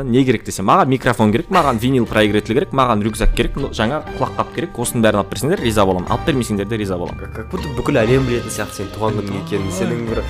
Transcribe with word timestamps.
не 0.00 0.24
керек 0.24 0.46
десе 0.46 0.62
маған 0.64 0.88
микрофон 0.88 1.34
керек 1.34 1.50
маған 1.52 1.76
винил 1.76 2.06
проигратель 2.08 2.54
керек 2.54 2.70
маған 2.72 3.02
рюкзак 3.04 3.34
керек 3.36 3.58
жаңа 3.76 3.98
құлаққап 4.14 4.54
керек 4.54 4.78
осының 4.80 5.02
бәрін 5.04 5.20
алып 5.20 5.34
берсеңдер 5.34 5.60
риза 5.60 5.84
боламын. 5.84 6.08
Алып 6.08 6.24
бермесеңдер 6.30 6.64
де 6.64 6.78
риза 6.80 6.96
боламын. 6.96 7.28
Как 7.36 7.50
будто 7.52 7.68
бүкіл 7.76 8.00
әлем 8.00 8.24
білетін 8.24 8.48
сияқты 8.48 8.78
сенің 8.78 8.94
туған 8.96 9.20
күнің 9.20 9.36
екенін 9.42 9.68
сенің 9.76 10.00
бір 10.08 10.22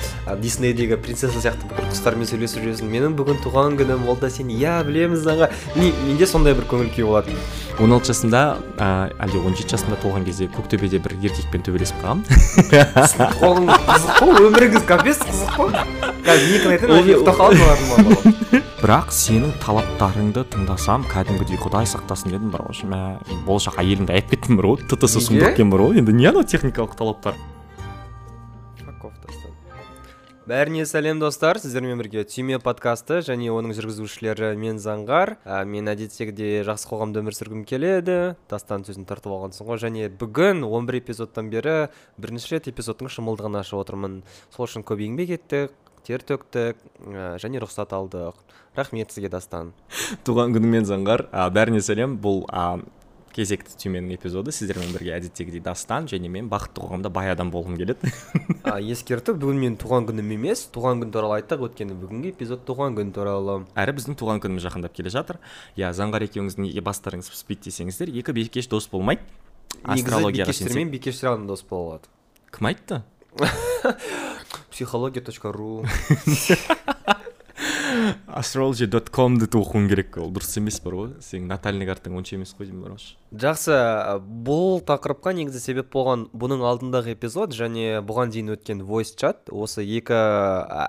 диснейдегі 0.43 0.97
принцесса 0.99 1.39
сияқты 1.39 1.69
бүкіл 1.71 1.87
құстармен 1.93 2.27
сөйлесіп 2.27 2.59
жүресің. 2.59 2.91
Менің 2.91 3.15
бүгін 3.15 3.39
туған 3.39 3.79
күнім 3.79 4.03
ол 4.03 4.19
да 4.19 4.27
сен. 4.27 4.51
Иә 4.51 4.83
білеміз 4.83 5.23
аға 5.31 5.47
менде 5.79 6.27
сондай 6.27 6.59
бір 6.59 6.67
көңіл 6.67 6.91
күй 6.91 7.07
болады 7.07 7.31
он 7.79 7.93
алты 7.95 8.11
жасымда 8.11 8.57
ә, 8.77 9.15
әлде 9.17 9.39
он 9.39 9.55
жеті 9.57 9.73
жасымда 9.73 9.97
туған 10.03 10.27
кезде 10.27 10.45
көктөбеде 10.53 10.99
бір 11.01 11.15
еркекпен 11.23 11.63
төбелесіп 11.65 12.03
қалғанмын 12.03 13.71
қызық 13.87 14.19
қой 14.19 14.45
өміріңіз 14.45 14.85
капец 14.85 15.23
қызық 15.23 15.55
қой. 15.57 15.73
Қазір 16.27 16.47
некіні 16.53 16.73
айтайын 16.75 17.01
бірақ 18.83 19.13
сенің 19.15 19.53
талаптарыңды 19.63 20.41
тыңдасам 20.51 21.05
кәдімгідей 21.07 21.55
құдай 21.61 21.85
сақтасын 21.87 22.33
дедім 22.33 22.49
бір 22.51 22.65
мә 22.91 22.97
болашақ 23.47 23.77
әйелімді 23.79 24.11
айтып 24.17 24.33
кеттім 24.33 24.57
бір 24.59 24.65
ғой 24.73 24.81
ттс 24.91 25.13
сұмдық 25.23 25.53
екен 25.53 25.69
бір 25.71 25.85
ғой 25.85 26.01
енді 26.01 26.15
не 26.17 26.25
анау 26.27 26.43
техникалық 26.43 26.97
талаптар 26.99 27.37
бәріне 30.43 30.83
сәлем 30.83 31.21
достар 31.23 31.61
сіздермен 31.63 32.01
бірге 32.01 32.25
түйме 32.27 32.59
подкасты 32.59 33.21
және 33.23 33.47
оның 33.55 33.71
жүргізушілері 33.77 34.49
мен 34.59 34.81
заңғар 34.83 35.37
ә, 35.47 35.61
мен 35.63 35.87
әдеттегідей 35.87 36.65
жақсы 36.67 36.89
қоғамда 36.89 37.23
өмір 37.23 37.37
сүргім 37.37 37.61
келеді 37.63 38.17
дастан 38.51 38.83
сөзін 38.83 39.07
тартып 39.07 39.31
алғансың 39.31 39.69
ғой 39.69 39.79
және 39.85 40.09
бүгін 40.11 40.65
11 40.67 40.99
эпизодтан 40.99 41.47
бері 41.53 41.77
бірінші 42.19 42.57
рет 42.57 42.67
эпизодтың 42.73 43.07
шымылдығын 43.15 43.61
ашып 43.61 43.79
отырмын 43.79 44.19
сол 44.51 44.67
үшін 44.67 44.83
көп 44.83 45.05
еңбек 45.07 45.31
еттік 45.37 45.79
тер 46.07 46.23
төктік 46.25 46.79
ә, 47.07 47.35
және 47.41 47.61
рұқсат 47.63 47.93
алдық. 47.95 48.39
Рахмет 48.75 49.13
сізге 49.13 49.29
дастан. 49.29 49.71
Туған 50.25 50.55
күніңмен 50.55 50.87
заңғар. 50.89 51.27
Ә, 51.31 51.47
бәріне 51.53 51.81
сәлем. 51.85 52.17
Бұл 52.21 52.43
ә, 52.49 52.81
кезекті 53.33 53.75
түйменің 53.81 54.13
эпизоды 54.15 54.53
сіздермен 54.53 54.93
бірге 54.93 55.13
әдеттегідей 55.17 55.61
дастан 55.65 56.07
және 56.09 56.29
мен 56.31 56.49
бақытты 56.51 56.83
қоғамда 56.83 57.09
бай 57.13 57.31
адам 57.33 57.51
болғым 57.53 57.77
келеді. 57.81 58.11
А, 58.63 58.77
ескерту 58.79 59.33
бүгін 59.35 59.59
менің 59.59 59.73
туған 59.81 60.05
күнім 60.07 60.29
емес 60.37 60.63
туған 60.73 61.01
күн 61.03 61.11
туралы 61.13 61.41
айттық 61.41 61.65
өйткені 61.67 61.97
бүгінгі 61.99 62.31
эпизод 62.31 62.63
туған 62.65 62.95
күн 62.95 63.11
туралы. 63.13 63.57
Әрі 63.75 63.97
біздің 63.97 64.17
туған 64.21 64.39
күніміз 64.45 64.63
жақындап 64.69 64.95
келе 64.95 65.11
жатыр. 65.13 65.41
Иә 65.75 65.91
заңғар 65.97 66.25
екеуіңіздің 66.29 66.69
неге 66.69 66.85
бастарыңыз 66.87 67.29
піспейді 67.33 67.67
десеңіздер 67.67 68.13
екі 68.23 68.37
бикеш 68.39 68.71
дос 68.71 68.87
болмайды 68.87 69.27
астрологияға 69.83 70.87
бикештер 70.95 71.43
дос 71.49 71.67
бола 71.67 71.97
алады. 71.97 72.11
Кім 72.55 72.71
айтты? 72.71 73.03
Психология.ру 74.71 75.85
astrology 78.35 78.87
dot 78.89 79.09
комды 79.13 79.47
оқуың 79.47 79.89
керек 79.91 80.17
ол 80.17 80.31
дұрыс 80.33 80.57
емес 80.59 80.79
бар 80.83 80.97
ғой. 80.97 81.11
Сенің 81.21 81.51
натальный 81.51 81.87
картаң 81.89 82.17
онша 82.19 82.35
емес 82.37 82.55
қой 82.57 82.69
деймін 82.69 82.83
барғанша 82.87 83.19
жақсы. 83.33 83.75
Бұл 84.45 84.83
тақырыпқа 84.85 85.31
негізі 85.33 85.59
себеп 85.61 85.87
болған 85.93 86.27
бұның 86.37 86.61
алдындағы 86.69 87.15
эпизод 87.15 87.55
және 87.57 88.03
бұған 88.05 88.29
дейін 88.33 88.53
өткен 88.53 88.83
voice 88.85 89.15
чат 89.17 89.49
осы 89.49 89.81
екі 89.81 90.13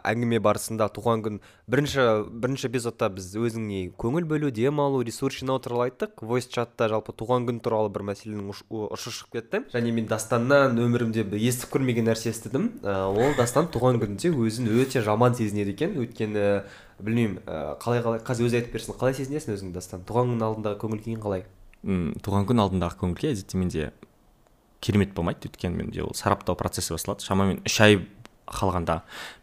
әңгіме 0.05 0.42
барысында 0.45 0.91
туған 0.92 1.25
күн 1.25 1.39
бірінші 1.73 2.05
бірінші 2.28 2.69
эпизодта 2.69 3.09
біз 3.14 3.31
өзіңе 3.41 3.81
көңіл 3.97 4.29
бөлу 4.29 4.53
демалу 4.53 5.01
ресурс 5.01 5.41
жинау 5.41 5.56
туралы 5.64 5.89
айттық. 5.89 6.20
Voice 6.20 6.53
чатта 6.53 6.91
жалпы 6.92 7.17
туған 7.17 7.48
күн 7.48 7.62
туралы 7.64 7.89
бір 7.89 8.05
мәселенің 8.12 8.53
ұшы 8.92 9.14
шығып 9.17 9.39
кетті. 9.41 9.62
Және 9.73 9.97
мен 9.97 10.11
дастаннан 10.11 10.77
өмірімде 10.77 11.25
естіп 11.41 11.79
көрмеген 11.79 12.11
нәрсе 12.11 12.29
естідім. 12.34 12.75
Ол 12.84 13.33
дастан 13.41 13.73
туған 13.73 14.03
күнінде 14.05 14.34
өзін 14.36 14.69
өте 14.84 15.01
жаман 15.01 15.33
сезінеді 15.33 15.73
екен. 15.79 15.97
Өйткені 15.97 16.64
білмеймін 17.00 17.41
ә, 17.47 17.77
қалай 17.83 18.03
қалай 18.05 18.23
қазір 18.25 18.48
өзі 18.48 18.61
айтып 18.61 18.77
берсін 18.77 18.98
қалай 19.00 19.17
сезінесің 19.19 19.56
өзің 19.56 19.73
дастан? 19.75 20.05
Туған 20.06 20.34
күн 20.34 20.45
алдындағы 20.47 20.81
көңіл 20.84 21.01
күйің 21.05 21.23
қалай? 21.25 21.47
Мм 21.84 22.12
туған 22.25 22.48
күн 22.48 22.62
алдындағы 22.64 23.01
көңіл 23.03 23.17
күй 23.19 23.33
әдетте 23.33 23.61
менде 23.61 23.91
керемет 24.84 25.14
болмайды 25.17 25.48
өйткені 25.48 25.81
менде 25.81 26.05
ол 26.05 26.14
сараптау 26.17 26.56
процесі 26.61 26.95
басталады 26.95 27.24
шамамен 27.24 27.63
үш 27.64 27.80
ай 27.85 27.98
қалғанда 28.45 28.98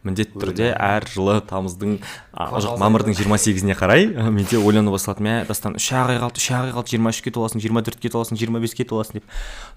міндетті 0.06 0.38
түрде 0.38 0.68
әр 0.76 1.06
жылы 1.10 1.40
тамыздың 1.50 1.96
жоқ 2.32 2.78
мамырдың 2.78 3.16
жиырма 3.18 3.38
сегізіне 3.42 3.74
қарай 3.78 4.06
менде 4.30 4.60
ойлану 4.60 4.94
басталады 4.94 5.26
мә 5.26 5.34
дастан 5.48 5.74
үш 5.80 5.88
ақ 5.98 6.12
ай 6.14 6.20
қалды 6.22 6.38
үш 6.38 6.46
ақ 6.54 6.68
ай 6.68 6.76
қалды 6.76 6.94
жиырма 6.94 7.10
үшке 7.10 7.34
толасың 7.34 7.62
жиырма 7.64 7.82
төртке 7.82 8.12
толасың 8.14 8.38
жиырма 8.38 8.62
беске 8.62 8.86
толасың 8.86 9.18
деп 9.18 9.26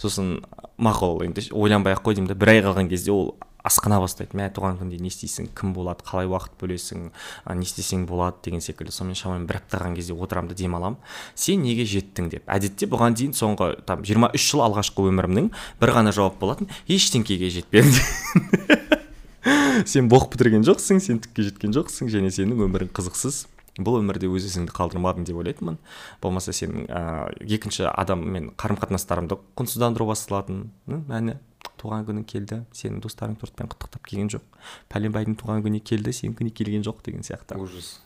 сосын 0.02 0.32
мақұл 0.78 1.26
енді 1.26 1.48
ойланбай 1.52 1.98
ақ 1.98 2.06
қой 2.06 2.20
деймін 2.20 2.30
да 2.30 2.38
бір 2.38 2.54
ай 2.54 2.62
қалған 2.68 2.92
кезде 2.92 3.16
ол 3.16 3.34
асқына 3.66 4.00
бастайды. 4.04 4.38
Мә 4.38 4.50
туған 4.54 4.78
күнде 4.80 5.00
не 5.02 5.10
істейсің? 5.10 5.50
Кім 5.58 5.74
болады? 5.76 6.06
Қалай 6.08 6.30
уақыт 6.30 6.56
бөлесің? 6.62 7.10
Не 7.50 7.66
істесең 7.66 8.06
болады? 8.10 8.38
деген 8.46 8.62
секілді. 8.62 8.94
Сонымен 8.94 9.18
шамамен 9.20 9.48
бір 9.50 9.62
апта 9.62 9.80
қалған 9.80 9.96
кезде 9.98 10.14
отырамын 10.14 10.52
да 10.52 10.58
демаламын. 10.60 11.00
Сен 11.36 11.64
неге 11.66 11.86
жеттің? 11.90 12.30
деп. 12.30 12.46
Әдетте 12.50 12.90
бұған 12.90 13.18
дейін 13.18 13.34
соңғы 13.38 13.72
там 13.88 14.06
жиырма 14.06 14.32
үш 14.36 14.46
жыл 14.52 14.64
алғашқы 14.66 15.08
өмірімнің 15.10 15.50
бір 15.82 15.94
ғана 15.96 16.14
жауап 16.16 16.38
болатын 16.42 16.70
ештеңкеге 16.88 17.50
жетпедім 17.54 17.94
сен 19.92 20.10
боқ 20.12 20.30
бітірген 20.34 20.66
жоқсың 20.66 21.02
сен 21.04 21.20
түкке 21.24 21.50
жеткен 21.50 21.76
жоқсың 21.76 22.10
және 22.12 22.32
сенің 22.34 22.66
өмірің 22.68 22.94
қызықсыз. 22.96 23.46
Бұл 23.76 24.00
өмірде 24.00 24.30
өз 24.32 24.46
ізіңді 24.48 24.72
қалдырмадың 24.72 25.26
деп 25.28 25.36
ойлайтынмын. 25.42 25.78
Болмаса 26.24 26.54
сенің 26.56 26.86
ә, 26.88 27.02
екінші 27.44 27.90
адаммен 27.90 28.54
қарым 28.56 28.80
қатынастарымды 28.80 29.36
құнсыздандыру 29.60 30.08
басталатын 30.08 30.70
мәні 30.88 31.36
туған 31.82 32.06
күнің 32.08 32.26
келді 32.30 32.62
сенің 32.76 33.04
достарың 33.04 33.38
тортпен 33.42 33.70
құттықтап 33.72 34.08
келген 34.10 34.32
жоқ. 34.36 34.44
Пәленбайдың 34.92 35.38
туған 35.40 35.64
күні 35.66 35.82
келді 35.86 36.14
сенікіне 36.14 36.54
келген 36.56 36.86
жоқ 36.86 37.04
деген 37.06 37.26
сияқты. 37.26 37.60
Ужас. 37.60 38.00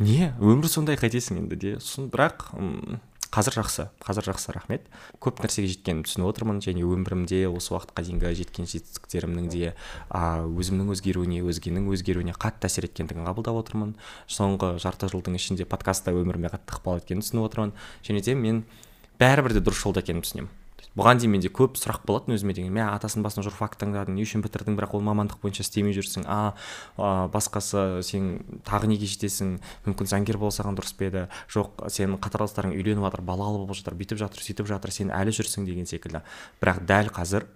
Не 0.00 0.32
өмір 0.40 0.68
сондай 0.72 0.96
қайтесің 0.96 1.42
енді 1.42 1.56
де. 1.60 1.72
Сосын 1.80 2.08
бірақ 2.12 2.48
қазір 3.30 3.60
жақсы 3.60 3.86
қазір 4.02 4.26
жақсы 4.30 4.54
рахмет. 4.56 4.86
Көп 5.22 5.42
нәрсеге 5.44 5.70
жеткенімді 5.70 6.08
түсініп 6.08 6.30
отырмын 6.32 6.60
және 6.64 6.82
өмірімде 6.82 7.44
осы 7.50 7.74
уақытқа 7.76 8.02
дейінгі 8.06 8.32
жеткен 8.40 8.66
жетістіктерімнің 8.70 9.50
де 9.52 9.74
а, 10.08 10.42
өзімнің 10.42 10.90
өзгеруіне 10.96 11.42
өзгенің 11.46 11.86
өзгеруіне 11.94 12.34
қатты 12.34 12.66
әсер 12.66 12.88
еткендігін 12.88 13.28
қабылдап 13.28 13.60
отырмын. 13.62 13.94
Соңғы 14.26 14.74
жарты 14.82 15.10
жылдың 15.12 15.38
ішінде 15.38 15.68
подкастта 15.68 16.14
өміріме 16.16 16.50
қатты 16.50 16.74
ықпал 16.74 16.98
еткенін 16.98 17.22
түсініп 17.22 17.46
отырмын. 17.46 17.76
Және 18.02 18.24
де 18.26 18.34
мен 18.34 18.64
бәрібір 19.22 19.60
де 19.60 19.62
дұрыс 19.62 19.84
жолда 19.84 20.02
екенімді 20.02 20.26
түсінемін. 20.26 20.50
Бұған 20.98 21.20
дейін 21.20 21.34
менде 21.36 21.50
көп 21.52 21.78
сұрақ 21.78 22.02
болатын 22.08 22.34
өзіме 22.34 22.54
деген. 22.56 22.72
Мә 22.74 22.88
атасының 22.96 23.24
басынан 23.26 23.46
журфак 23.46 23.76
таңдадың 23.80 24.16
не 24.16 24.24
үшін 24.26 24.42
бітірдің? 24.44 24.76
Бірақ 24.78 24.96
ол 24.98 25.04
мамандық 25.06 25.40
бойынша 25.42 25.62
істемей 25.64 25.94
жүрсің. 25.96 26.26
А, 26.26 26.54
а 26.96 27.28
басқасы 27.32 28.02
сен 28.06 28.60
тағы 28.66 28.90
неге 28.90 29.06
жетесің? 29.10 29.56
Мүмкін 29.86 30.10
заңгер 30.10 30.40
болсаған 30.40 30.78
дұрыс 30.78 30.96
па 30.98 31.08
еді? 31.08 31.24
Жоқ 31.52 31.86
сенің 31.92 32.18
қатарластарың 32.24 32.74
үйленіп 32.74 33.06
жатыр 33.06 33.24
балалы 33.26 33.62
болып 33.62 33.78
жатыр 33.78 33.98
бүйтіп 34.00 34.20
жатыр 34.24 34.44
сөйтіп 34.44 34.70
жатыр 34.70 34.94
сен 34.94 35.14
әлі 35.14 35.34
жүрсің 35.36 35.68
деген 35.68 35.86
секілді. 35.90 36.24
Бірақ 36.60 36.84
дәл 36.88 37.14
қазір 37.14 37.46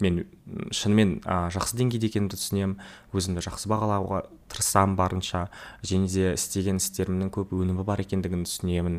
мен 0.00 0.26
шынымен 0.74 1.20
ә, 1.24 1.48
жақсы 1.54 1.78
деңгейде 1.78 2.10
екенімді 2.10 2.36
түсінемін 2.36 2.74
өзімді 3.16 3.44
жақсы 3.46 3.70
бағалауға 3.72 4.26
тырысамын 4.52 4.96
барынша 4.98 5.46
және 5.80 6.10
де 6.12 6.34
істеген 6.34 6.80
істерімнің 6.82 7.32
көп 7.32 7.54
өнімі 7.56 7.86
бар 7.86 8.02
екендігін 8.04 8.44
түсінемін. 8.44 8.98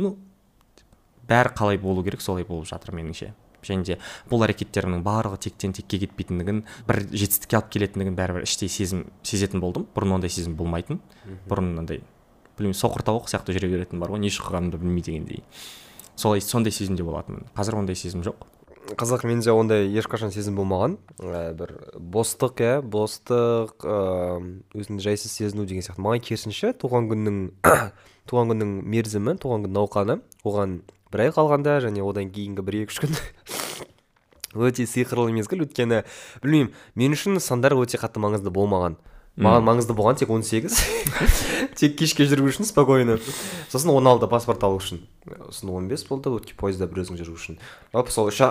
Ну 0.00 0.14
бәрі 1.28 1.54
қалай 1.58 1.78
болу 1.78 2.04
керек 2.06 2.24
солай 2.24 2.44
болып 2.48 2.68
жатыр 2.70 2.94
меніңше. 2.96 3.32
Және 3.66 3.84
де 3.84 3.96
бұл 4.30 4.44
әрекеттерімнің 4.46 5.02
барлығы 5.06 5.40
тектен 5.48 5.74
текке 5.74 5.98
кетпейтіндігін 6.04 6.62
бір 6.88 7.00
жетістікке 7.10 7.58
алып 7.58 7.72
келетіндігін 7.74 8.18
бәрібір 8.18 8.46
іштей 8.46 8.70
сезім 8.70 9.08
сезетін 9.26 9.60
болдым. 9.60 9.88
Бұрын 9.96 10.14
ондай 10.18 10.30
сезім 10.30 10.54
болмайтын. 10.56 11.02
Бұрын 11.50 11.74
андай 11.82 12.04
білмеймін 12.58 12.78
соқыр 12.78 13.04
тауық 13.06 13.30
сияқты 13.30 13.54
жүре 13.56 13.70
беретін 13.72 14.02
бар 14.02 14.14
ғой 14.14 14.22
не 14.22 14.30
шыққанымды 14.34 14.78
білмей 14.78 15.02
дегендей. 15.02 15.42
Солай 16.18 16.40
сондай 16.42 16.72
сезімде 16.74 17.04
болатынмын. 17.06 17.46
Қазір 17.56 17.78
ондай 17.78 17.98
сезім 17.98 18.24
жоқ. 18.26 18.46
Қазақ 18.98 19.26
менде 19.28 19.52
ондай 19.52 19.86
ешқашан 20.00 20.32
сезім 20.32 20.56
болмаған. 20.56 20.96
Ә, 21.20 21.52
бір 21.54 21.74
бостық 21.94 22.62
иә 22.64 22.78
бостық 22.80 23.84
ә, 23.84 23.98
өзіңді 24.72 25.04
жайсыз 25.04 25.34
сезіну 25.34 25.66
деген 25.68 25.84
сияқты. 25.84 26.02
Маған 26.02 26.24
керісінше 26.24 26.72
туған 26.80 27.10
күннің 27.12 27.38
туған 28.30 28.54
күннің 28.54 28.72
мерзімі 28.88 29.36
туған 29.42 29.68
күн 29.68 29.76
науқаны 29.76 30.18
оған 30.48 30.80
бір 31.12 31.26
ай 31.26 31.34
қалғанда 31.34 31.78
және 31.84 32.04
одан 32.04 32.32
кейінгі 32.34 32.64
бір 32.64 32.82
екі 32.84 32.94
үш 32.94 33.02
күн 33.04 33.18
өте 34.68 34.86
сиқырлы 34.88 35.32
мезгіл. 35.36 35.64
Өйткені 35.66 36.02
білмеймін 36.42 36.72
мен 36.98 37.16
үшін 37.16 37.40
сандар 37.40 37.76
өте 37.78 38.00
қатты 38.00 38.20
маңызды 38.22 38.52
болмаған. 38.54 38.98
Маған 39.38 39.62
маңызды 39.62 39.94
болған 39.94 40.16
тек 40.18 40.32
18 40.34 40.78
тек 41.78 41.92
кешке 42.00 42.24
жүру 42.26 42.48
үшін 42.50 42.66
спокойно. 42.66 43.20
Сосын 43.70 43.92
16 43.92 44.26
паспорт 44.32 44.64
алу 44.66 44.80
үшін. 44.80 45.04
Сосын 45.52 45.70
15 45.70 46.08
болды 46.08 46.32
өткен 46.34 46.58
пойызда 46.58 46.88
бір 46.90 47.04
өзің 47.04 47.20
жүру 47.20 47.36
үшін. 47.38 47.60
Жалпы 47.94 48.10
сол 48.10 48.32
үш 48.32 48.42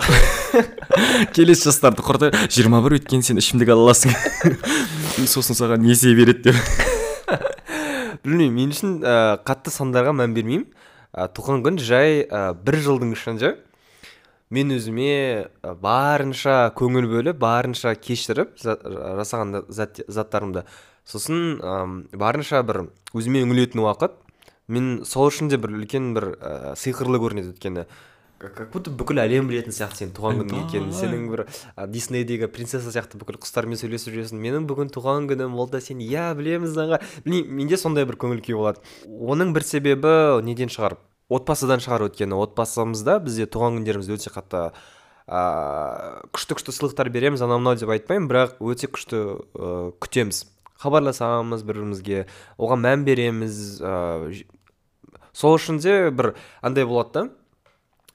келесі 1.35 1.67
жастарды 1.67 2.05
құрты 2.07 2.31
жиырма 2.47 2.79
бір 2.85 3.01
өткен 3.01 3.25
сен 3.25 3.41
ішімдік 3.41 3.73
ала 3.75 3.89
аласың. 3.89 4.15
Сосын 5.27 5.59
саған 5.59 5.83
несие 5.83 6.15
береді 6.15 6.53
деп. 6.53 6.63
Білмеймін 8.23 8.55
мен 8.55 8.71
үшін 8.71 8.95
ә, 9.03 9.43
қатты 9.43 9.75
сандарға 9.75 10.15
мән 10.15 10.39
бермеймін. 10.39 10.69
Ә, 11.13 11.27
туған 11.31 11.63
күн 11.65 11.79
жай 11.79 12.23
ә, 12.25 12.51
бір 12.53 12.79
жылдың 12.83 13.13
ішінде 13.15 13.55
мен 14.53 14.71
өзіме 14.71 15.47
барынша 15.83 16.69
көңіл 16.77 17.09
бөліп 17.11 17.39
барынша 17.41 17.93
кешіріп 17.99 18.55
жасаған 18.61 19.63
зат, 19.67 19.99
заттарымды. 20.07 20.63
Сосын 21.07 21.59
ам, 21.63 21.97
барынша 22.15 22.61
бір 22.67 22.85
өзіме 23.15 23.43
үңілетін 23.43 23.83
уақыт. 23.83 24.15
Мен 24.67 25.03
сол 25.07 25.29
үшін 25.31 25.51
де 25.51 25.59
бір 25.59 25.75
үлкен 25.79 26.13
бір 26.15 26.29
ә, 26.35 26.75
сиқырлы 26.79 27.19
көрінеді 27.23 27.53
өйткені. 27.53 27.85
Как 28.37 28.69
будто 28.71 28.91
бүкіл 28.93 29.17
әлем 29.23 29.47
білетін 29.49 29.73
сияқты 29.73 30.03
сенің 30.03 30.13
туған 30.17 30.41
күнің 30.41 30.65
екенін 30.67 30.91
сенің 30.93 31.23
бір 31.31 31.41
диснейдегі 31.89 32.49
принцесса 32.53 32.91
сияқты 32.93 33.17
бүкіл 33.17 33.39
құстармен 33.41 33.79
сөйлесіп 33.79 34.13
жүресің. 34.13 34.37
Менің 34.43 34.67
бүгін 34.69 34.91
туған 34.93 35.25
күнім 35.31 35.55
ол 35.57 35.69
да 35.71 35.81
сен 35.81 36.03
иә 36.05 36.29
білеміз 36.37 36.77
аға. 36.77 36.99
Білмеймін 37.25 37.57
менде 37.63 37.79
сондай 37.81 38.05
бір 38.05 38.19
көңіл 38.21 38.43
күй 38.45 38.53
болады. 38.57 38.83
Оның 39.07 39.55
бір 39.57 39.65
себебі 39.65 40.13
неден 40.45 40.69
шығар? 40.69 40.99
Отбасыдан 41.33 41.81
шығар 41.81 42.05
өйткені 42.11 42.37
отбасымызда 42.37 43.17
бізде 43.25 43.49
туған 43.49 43.81
күндерімізде 43.81 44.19
өте 44.19 44.31
қатты 44.35 44.61
ыыы 45.27 46.29
күшті 46.31 46.55
күшті 46.59 46.75
сыйлықтар 46.77 47.09
береміз 47.11 47.41
анау 47.43 47.59
мынау 47.59 47.75
деп 47.75 47.89
айтпаймын 47.91 48.29
бірақ 48.29 48.61
өте 48.63 48.87
күшті 48.87 49.23
ыыы 49.57 49.91
күтеміз. 49.99 50.45
Хабарласамыз 50.77 51.65
бір 51.65 51.81
бірімізге 51.81 52.27
оған 52.61 52.85
мән 52.85 53.03
береміз 53.03 53.81
ыыы 53.81 54.45
сол 55.33 55.57
үшін 55.57 55.81
де 55.83 56.13
бір 56.15 56.35
андай 56.61 56.85
болады 56.87 57.11
да 57.13 57.27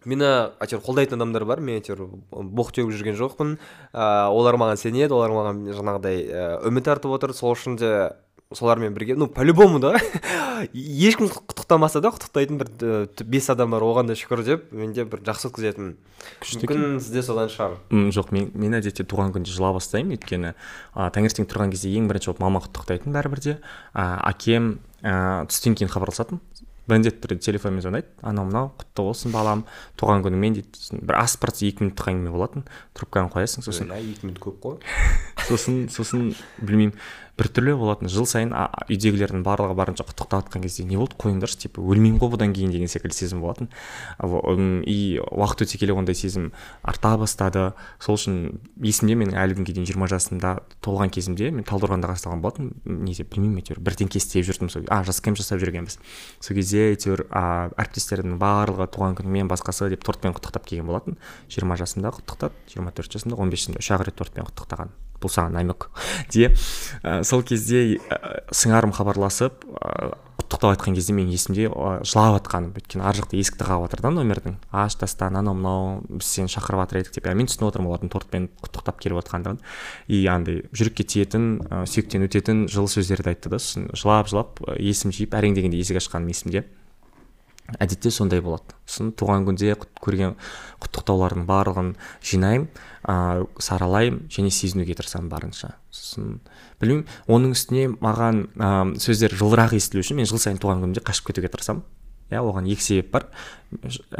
мені 0.08 0.28
әйтеуір 0.62 0.82
қолдайтын 0.86 1.18
адамдар 1.20 1.44
бар 1.48 1.62
мен 1.64 1.80
әйтеуір 1.80 2.04
боқ 2.30 2.72
теуіп 2.76 2.92
жүрген 2.94 3.18
жоқпын. 3.18 3.56
Ыыы 3.92 4.34
олар 4.34 4.58
маған 4.60 4.80
сенеді 4.80 5.16
олар 5.16 5.34
маған 5.34 5.64
жаңағыдай 5.72 6.22
ә, 6.26 6.44
үміт 6.68 6.90
артып 6.92 7.16
отыр. 7.16 7.34
Сол 7.36 7.54
үшін 7.56 7.78
де 7.80 7.92
солармен 8.54 8.94
бірге 8.94 9.14
ну 9.16 9.26
по 9.28 9.42
любому 9.42 9.78
да 9.80 9.94
ешкім 10.72 11.30
құттықтамаса 11.32 12.02
да 12.04 12.12
құттықтайтын 12.12 12.58
бір 12.60 12.68
ә, 12.68 13.24
бес 13.24 13.48
адам 13.50 13.72
бар 13.72 13.84
оған 13.86 14.10
да 14.10 14.16
шүкір 14.18 14.44
деп 14.46 14.66
менде 14.72 15.04
бір 15.08 15.22
жақсы 15.26 15.48
өткізетінмін. 15.48 15.94
Күшті 16.42 16.60
мүмкін 16.60 17.00
сізде 17.02 17.22
содан 17.26 17.50
шығар. 17.52 17.78
М, 17.90 18.10
жоқ 18.14 18.32
мен 18.34 18.50
мен 18.54 18.76
әдетте 18.78 19.06
туған 19.08 19.32
күнде 19.34 19.52
жыла 19.52 19.72
бастаймын. 19.76 20.18
Өйткені 20.18 20.52
а, 20.52 21.08
таңертең 21.14 21.48
тұрған 21.50 21.72
кезде 21.74 21.92
ең 21.96 22.10
бірінші 22.10 22.32
болып 22.32 22.44
мама 22.44 22.62
құттықтайтын 22.66 23.16
бәрібір 23.16 23.42
де. 23.42 23.56
А, 23.94 24.20
әкем 24.30 24.76
а, 25.02 25.44
түстен 25.50 25.78
кейін 25.78 25.90
хабарласатын. 25.92 26.42
Міндетті 26.90 27.22
түрде 27.22 27.44
телефонмен 27.46 27.82
звондайды. 27.84 28.08
Анау 28.26 28.48
мынау 28.48 28.70
құтты 28.80 29.04
болсын 29.06 29.34
балам. 29.34 29.64
Туған 30.00 30.24
күніңмен 30.24 30.56
дейді 30.58 30.78
сосын 30.78 31.02
бір 31.02 31.14
бара 31.14 31.26
жатса 31.28 31.66
екі 31.68 31.84
минуттық 31.84 32.10
әңгіме 32.12 32.32
болатын. 32.34 32.64
Трубканы 32.98 33.30
қоясың 33.32 33.66
сосын 33.66 33.92
екі 33.98 34.26
минут 34.26 34.40
көп 34.42 34.58
қой. 34.64 34.78
сосын 35.48 35.86
сосын 35.92 36.32
білмеймін. 36.58 36.96
Біртүрлі 37.38 37.74
болатын. 37.80 38.10
Жыл 38.12 38.26
сайын 38.28 38.52
үйдегілердің 38.52 39.42
барлығы 39.46 39.74
барынша 39.78 40.04
құттықтап 40.04 40.48
жатқан 40.48 40.64
кезде 40.66 40.84
не 40.84 40.98
болды? 41.00 41.16
Қойыңдаршы 41.20 41.58
типа 41.64 41.80
өлмеймін 41.80 42.20
ғой 42.20 42.32
бұдан 42.34 42.52
кейін 42.52 42.74
деген 42.74 42.90
секілді 42.92 43.16
сезім 43.16 43.40
болатын. 43.40 43.70
И 44.84 45.18
уақыт 45.18 45.64
өте 45.64 45.80
келе 45.80 45.96
ондай 45.96 46.14
сезім 46.14 46.50
арта 46.82 47.16
бастады. 47.16 47.72
Сол 48.02 48.18
үшін 48.18 48.60
есімде 48.84 49.16
менің 49.16 49.38
әлі 49.40 49.56
күнге 49.58 49.76
дейін 49.78 49.88
жиырма 49.88 50.08
жасымда 50.12 50.58
толған 50.84 51.12
кезімде 51.14 51.50
мен 51.50 51.64
талдықорғанда 51.64 52.12
басталған 52.12 52.42
болатын 52.44 52.72
неде 52.84 53.24
білмеймін 53.24 53.62
әйтеуір 53.62 53.80
бірдеңке 53.80 54.20
істеп 54.20 54.44
жүрдім 54.48 54.68
сол. 54.72 54.84
А 54.92 55.00
жас 55.06 55.22
кемп 55.24 55.40
жасап 55.40 55.62
жүргенбіз 55.62 55.98
сол 56.40 56.58
кезде 56.58 56.90
әйтеуір 56.92 57.24
әріптестерімнің 57.32 58.40
барлығы 58.42 58.90
туған 58.92 59.16
күнімен 59.18 59.48
басқасы 59.52 59.88
деп 59.92 60.04
тортпен 60.04 60.36
құттықтап 60.36 60.68
келген 60.68 60.90
болатын. 60.90 61.16
Жиырма 61.48 61.80
жасымда 61.80 62.12
құттықтады 62.18 62.52
жиырма 62.74 62.92
төрт 62.92 63.16
жасымда 63.16 63.40
он 63.40 63.50
бес 63.52 63.64
жасымда 63.64 63.80
үш 63.80 63.90
ақ 63.96 64.06
рет 64.08 64.20
тортпен 64.20 64.48
құттықтаған. 64.48 64.92
Бұл 65.22 65.32
саған 65.32 65.56
намек 65.58 65.88
де 66.34 66.50
ә, 67.02 67.22
сол 67.24 67.46
кезде 67.46 67.96
ә, 67.96 68.42
сыңарым 68.50 68.94
хабарласып 68.96 69.64
ә, 69.78 70.12
құттықтап 70.52 70.74
айтқан 70.74 70.96
кезде 70.96 71.14
менің 71.16 71.32
есімде 71.32 71.68
ә, 71.70 72.02
жылап 72.04 72.36
жатқаным 72.36 72.74
өйткені 72.76 73.04
ар 73.06 73.16
жақта 73.16 73.38
есікті 73.38 73.66
қағып 73.68 73.86
жатыр 73.86 74.02
да 74.04 74.12
номердің. 74.16 74.58
Аш 74.70 74.96
тастан 75.00 75.38
анау 75.38 75.54
мынау 75.56 76.02
біз 76.08 76.28
сені 76.28 76.52
шақырып 76.52 76.82
жатыр 76.82 77.00
едік 77.02 77.16
деп. 77.16 77.30
Мен 77.32 77.48
түсініп 77.48 77.70
отырмын 77.70 77.90
олардың 77.92 78.12
тортпен 78.12 78.48
құттықтап 78.60 79.00
келіп 79.00 79.22
жатқандығын 79.22 79.60
и 80.08 80.22
андай 80.28 80.62
жүрекке 80.72 81.06
тиетін 81.08 81.48
ә, 81.68 81.82
сүйектен 81.88 82.26
өтетін 82.28 82.66
жылы 82.72 82.92
сөздерді 82.92 83.32
айтты 83.32 83.52
да. 83.52 83.60
Сосын 83.62 83.88
жылап 83.96 84.28
жылап 84.32 84.62
есім 84.76 85.14
жиып 85.14 85.36
әрең 85.38 85.56
дегенде 85.56 85.80
есік 85.80 86.02
ашқаным 86.02 86.32
есімде. 86.32 86.66
Әдетте 87.80 88.10
сондай 88.10 88.42
болады. 88.44 88.74
Сосын 88.86 89.12
туған 89.16 89.46
күнде 89.46 89.76
көрген 90.02 90.34
құттықтаулардың 90.82 91.46
барлығын 91.48 91.94
жинаймын 92.26 92.68
ыыы 93.08 93.46
саралаймын 93.62 94.28
және 94.32 94.50
сезінуге 94.50 94.96
тырысамын 94.98 95.30
барынша. 95.32 95.74
Сосын 95.90 96.40
білмеймін 96.82 97.06
оның 97.28 97.56
үстіне 97.56 97.88
маған 98.02 98.46
ыыы 98.52 99.00
сөздер 99.02 99.36
жылырақ 99.38 99.76
естілу 99.78 100.04
үшін 100.04 100.20
мен 100.20 100.28
жыл 100.28 100.42
сайын 100.42 100.60
туған 100.62 100.84
күнімде 100.84 101.04
қашып 101.06 101.30
кетуге 101.30 101.52
тырысамын. 101.52 101.84
Иә 102.32 102.42
оған 102.42 102.68
екі 102.72 102.84
себеп 102.84 103.10
бар. 103.12 103.26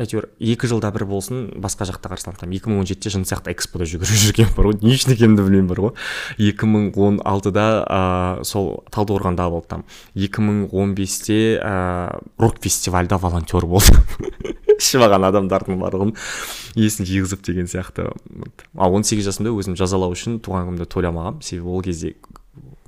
Әйтеуір 0.01 0.31
екі 0.41 0.69
жылда 0.71 0.89
бір 0.95 1.05
болсын 1.11 1.43
басқа 1.61 1.85
жақта 1.91 2.09
қарсыламын 2.13 2.41
там 2.41 2.53
екі 2.57 2.71
мың 2.71 2.83
он 2.83 2.89
жетіде 2.89 3.13
жын 3.13 3.27
сияқты 3.29 3.53
экспода 3.53 3.85
жүгіріп 3.89 4.21
жүрген 4.23 4.53
бар 4.57 4.71
ғой. 4.71 4.79
Не 4.81 4.95
үшін 4.97 5.13
екенін 5.13 5.37
де 5.37 5.45
білмеймін 5.45 5.69
бар 5.69 5.83
ғой. 5.85 5.93
екі 6.39 6.69
мың 6.71 6.89
он 6.97 7.21
алтыда 7.21 7.67
ыыы 7.85 8.47
сол 8.49 8.85
талдықорғанда 8.95 9.51
болып 9.53 9.69
там 9.69 9.85
екі 10.15 10.41
мың 10.41 10.69
он 10.73 10.95
бесте 10.97 11.61
ыыы 11.61 12.23
рок 12.39 12.63
фестивальда 12.65 13.19
волонтер 13.19 13.67
болдым. 13.67 14.01
Ішіп 14.79 15.05
алған 15.05 15.29
адамдардың 15.29 15.79
барлығын 15.83 16.17
есін 16.81 17.07
жиғызып 17.07 17.45
деген 17.45 17.69
сияқты. 17.69 18.09
Ал 18.77 18.97
он 18.97 19.05
сегіз 19.05 19.29
жасымда 19.29 19.53
өзім 19.53 19.77
жазалау 19.77 20.17
үшін 20.17 20.41
туған 20.41 20.71
күнімді 20.71 20.89
тойламағанмын 20.89 21.45
себебі 21.45 21.77
ол 21.77 21.85
кезде 21.85 22.15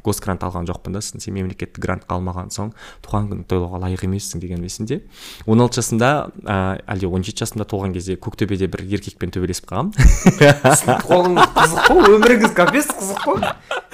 госгрант 0.05 0.45
алған 0.45 0.69
жоқпын 0.69 0.97
да. 0.97 1.03
Сосын 1.05 1.23
сен 1.25 1.35
мемлекеттік 1.39 1.81
грантқа 1.83 2.19
алмаған 2.19 2.53
соң 2.55 2.73
туған 3.05 3.31
күнді 3.31 3.49
тойлауға 3.51 3.81
лайық 3.87 4.05
емессің 4.09 4.43
деген 4.43 4.65
есімде. 4.65 5.03
он 5.47 5.61
алты 5.61 5.81
жасымда 5.81 6.31
ә, 6.45 6.81
әлде 6.87 7.07
он 7.07 7.25
жеті 7.25 7.45
жасымда 7.45 7.65
толған 7.65 7.95
кезде 7.95 8.17
көктөбеде 8.17 8.69
бір 8.69 8.85
еркекпен 8.85 9.33
төбелесіп 9.35 9.71
қалғанмын 9.71 9.93
қолың 11.09 11.41
қызық 11.57 11.89
қой 11.89 12.17
өміріңіз 12.19 12.55
капец 12.57 12.91
қызық 12.93 13.25
қой. 13.25 13.43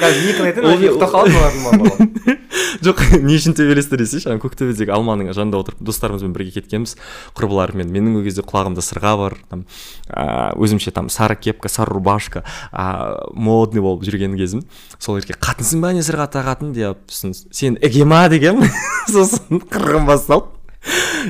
Қазір 0.01 0.31
екіні 0.33 0.49
айтайын 0.49 0.81
ұйықтап 0.81 1.11
қалады 1.13 2.39
жоқ 2.85 3.03
не 3.21 3.37
үшін 3.37 3.55
төбелесті 3.57 3.99
десейші 4.01 4.31
ана 4.31 4.41
көктөбедегі 4.41 4.93
алманың 4.95 5.35
жанында 5.37 5.61
отырып 5.61 5.83
достарымызбен 5.85 6.33
бірге 6.33 6.55
кеткенбіз. 6.57 6.95
Құрбыларыммен. 7.37 7.91
Менің 7.93 8.17
ол 8.21 8.25
кезде 8.25 8.45
құлағымда 8.47 8.85
сырға 8.85 9.13
бар 9.21 9.37
там 9.51 9.67
ә, 10.09 10.55
өзімше 10.57 10.95
там 10.97 11.11
сары 11.13 11.37
кепка 11.37 11.69
сары 11.69 11.93
рубашка 11.93 12.45
ә, 12.73 13.29
модный 13.35 13.85
болып 13.85 14.07
жүрген 14.09 14.39
кезім. 14.41 14.65
Сол 14.99 15.21
еркек 15.21 15.41
қатынсың 15.43 15.85
ба 15.85 15.93
не? 15.93 16.00
Сырға 16.07 16.29
тағатын 16.35 16.73
деп 16.77 17.13
сосын 17.13 17.35
сен 17.55 17.79
эгема 17.83 18.25
деген 18.33 18.63
сосын 19.15 19.63
қырғын 19.71 20.09
басталып 20.09 20.57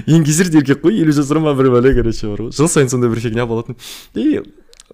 еңгезердей 0.06 0.62
еркек 0.62 0.84
қой 0.84 1.00
елу 1.02 1.12
жасар 1.14 1.40
ма 1.42 1.54
бір 1.58 1.72
бәле 1.74 1.94
короче 1.96 2.28
бар 2.28 2.46
ғой. 2.46 2.52
Жыл 2.54 2.68
сайын 2.70 2.90
сондай 2.90 3.10
бір 3.10 3.20
фигня 3.20 3.46
болатын. 3.50 3.76
И 4.14 4.42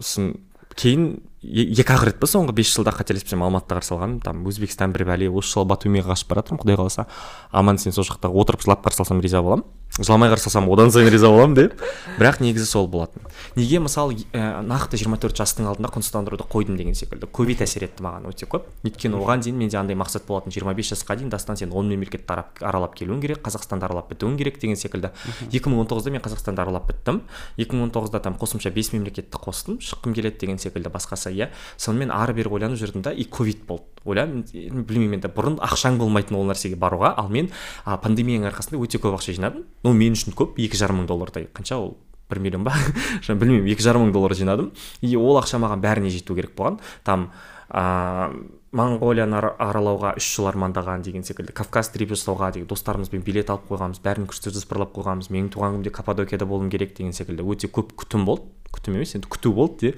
сосын 0.00 0.36
кейін 0.76 1.20
екі 1.42 1.84
ақ 1.84 2.06
рет 2.08 2.18
па 2.20 2.28
соңғы 2.28 2.56
бес 2.56 2.72
жылда 2.72 2.94
қателеспесем 2.96 3.44
алматыда 3.44 3.78
қарсы 3.78 3.92
алғаным 3.94 4.20
там 4.24 4.42
өзбекстан 4.48 4.92
бір 4.96 5.06
бәле 5.10 5.28
осы 5.30 5.54
жылы 5.54 5.68
батумиге 5.70 6.08
қашып 6.08 6.32
бара 6.32 6.42
жатырмын 6.42 6.62
құдай 6.64 6.80
қаласа. 6.80 7.06
Аман 7.52 7.76
есен 7.80 7.92
сол 7.92 8.08
жақта 8.08 8.32
отырып 8.32 8.64
жылап 8.64 8.84
қарсы 8.86 9.04
алсам 9.04 9.20
риза 9.20 9.42
боламын. 9.42 9.64
Жыламай 9.98 10.28
қарсы 10.28 10.50
алсам 10.50 10.68
одан 10.68 10.90
сайын 10.92 11.08
риза 11.12 11.30
боламын 11.30 11.54
деп. 11.56 11.80
Бірақ 12.18 12.40
негізі 12.44 12.66
сол 12.68 12.88
болатын. 12.88 13.22
Неге 13.56 13.80
мысалы 13.80 14.18
ә, 14.36 14.60
нақты 14.60 14.98
24 15.00 15.36
жастың 15.36 15.68
алдында 15.70 15.88
құнсыздандыруды 15.94 16.44
қойдым 16.52 16.76
деген 16.76 16.94
секілді. 16.94 17.28
Ковид 17.32 17.62
әсер 17.64 17.86
етті 17.86 18.04
маған 18.04 18.28
өте 18.28 18.48
көп. 18.50 18.68
Өйткені 18.84 19.16
оған 19.16 19.44
дейін 19.44 19.56
менде 19.56 19.78
андай 19.80 19.96
мақсат 19.96 20.26
болатын 20.28 20.52
25 20.52 20.92
жасқа 20.92 21.16
дейін 21.16 21.32
дастан 21.32 21.56
сен 21.56 21.72
он 21.72 21.88
мемлекетті 21.88 22.44
аралап 22.60 22.96
келуің 22.98 23.22
керек 23.24 23.40
қазақстанды 23.46 23.88
аралап 23.88 24.12
бітуің 24.12 24.36
керек 24.36 24.60
деген 24.60 24.76
секілді. 24.76 25.12
2019-да 25.48 26.12
мен 26.12 26.20
қазақстанды 26.20 26.60
аралап 26.60 26.92
біттім. 26.92 27.22
2019-да 27.56 28.20
там 28.20 28.36
қосымша 28.36 28.72
бес 28.72 28.92
мемлекетті 28.92 29.40
қостым 29.40 29.80
шыққым 29.80 30.12
келеді 30.12 30.44
деген 30.44 30.58
секілді 30.60 30.92
басқасы 30.92 31.32
иә. 31.32 31.48
Сонымен 31.76 32.12
ары 32.12 32.36
бері 32.36 32.52
ойланып 32.52 32.80
жүрдім 32.80 33.02
да 33.02 33.12
и 33.12 33.24
ковид 33.24 33.64
болды. 33.66 33.84
Ойлаймын 34.06 34.44
білмеймін 34.86 35.18
енді 35.18 35.30
бұрын 35.34 35.56
ақшаң 35.66 35.96
болмайтын 35.98 36.36
ол 36.38 36.46
нәрсеге 36.46 36.76
баруға 36.78 37.10
ал 37.18 37.26
мен 37.32 37.48
а, 37.84 37.96
пандемияның 37.98 38.52
арқасында 38.52 38.78
өте 38.78 39.00
көп 39.02 39.16
ақша 39.18 39.34
жинадым. 39.34 39.64
Ну 39.86 39.94
мен 39.94 40.18
үшін 40.18 40.34
көп 40.36 40.58
екі 40.58 40.78
жарым 40.82 41.02
мың 41.02 41.08
доллардай. 41.12 41.48
Қанша 41.54 41.78
ол? 41.78 41.94
бір 42.28 42.40
миллион 42.42 42.64
ба? 42.66 42.74
Білмеймін 43.28 43.70
екі 43.70 43.84
жарым 43.86 44.08
мың 44.08 44.12
доллар 44.16 44.34
жинадым. 44.34 44.72
И 45.00 45.14
ол 45.16 45.38
ақша 45.38 45.60
маған 45.62 45.82
бәріне 45.82 46.10
жету 46.10 46.34
керек 46.34 46.56
болған. 46.58 46.80
Там 47.06 47.30
ыыы 47.70 48.50
моңғолияны 48.76 49.38
ара- 49.38 49.54
аралауға 49.62 50.16
үш 50.20 50.26
жыл 50.36 50.50
армандаған 50.50 51.04
деген 51.06 51.24
секілді 51.24 51.54
кавказ 51.56 51.88
трип 51.94 52.10
жасауға 52.12 52.50
деген 52.52 52.68
достарымызбен 52.68 53.22
билет 53.24 53.48
алып 53.50 53.70
қойғанбыз 53.70 54.02
бәрін 54.04 54.26
күшті 54.28 54.52
жоспарлап 54.52 54.92
қойғанбыз. 54.96 55.30
Менің 55.32 55.48
туған 55.54 55.76
күнімде 55.76 55.92
каппадокияда 55.94 56.48
болуым 56.50 56.68
керек 56.70 56.92
деген 56.98 57.14
секілді. 57.16 57.46
Өте 57.46 57.70
көп 57.72 57.94
күтім 58.02 58.26
болды. 58.28 58.50
Күтім 58.74 58.98
емес 58.98 59.14
енді 59.16 59.30
күту 59.32 59.54
болды 59.56 59.92
де. 59.92 59.94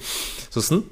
Сосын 0.54 0.84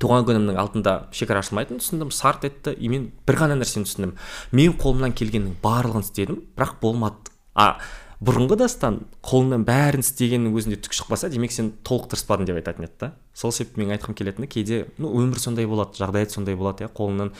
туған 0.00 0.24
күнімнің 0.24 0.56
алдында 0.62 0.94
шекара 1.12 1.42
ашылмайтынын 1.44 1.82
түсіндім 1.82 2.14
сарт 2.14 2.46
етті. 2.48 2.72
И 2.78 2.88
мен 2.88 3.10
бір 3.26 3.42
ғана 3.42 3.58
нәрсені 3.60 3.84
түсіндім. 3.90 4.16
Мен 4.56 4.78
қолымнан 4.80 5.12
келгеннің 5.18 5.58
барлығын 5.64 6.06
істедім 6.06 6.40
бірақ 6.56 6.78
болмады. 6.80 7.34
А 7.54 7.76
бұрынғы 8.24 8.56
дастан 8.60 9.00
қолыңнан 9.24 9.64
бәрін 9.68 10.04
істегеннің 10.04 10.54
өзінде 10.56 10.78
түк 10.80 10.94
шықпаса 10.96 11.28
демек 11.32 11.52
сен 11.52 11.72
толық 11.84 12.08
тырыспадың 12.12 12.48
деп 12.48 12.60
айтатын 12.60 12.86
еді 12.86 12.96
да. 13.00 13.10
Сол 13.34 13.52
себепті 13.52 13.82
мен 13.82 13.92
айтқым 13.96 14.16
келетіні 14.16 14.48
кейде 14.48 14.84
ну 14.98 15.10
өмір 15.18 15.40
сондай 15.42 15.66
болады 15.68 15.98
жағдаят 15.98 16.32
сондай 16.32 16.56
болады 16.56 16.86
иә. 16.86 16.92
Қолыңнан 16.94 17.32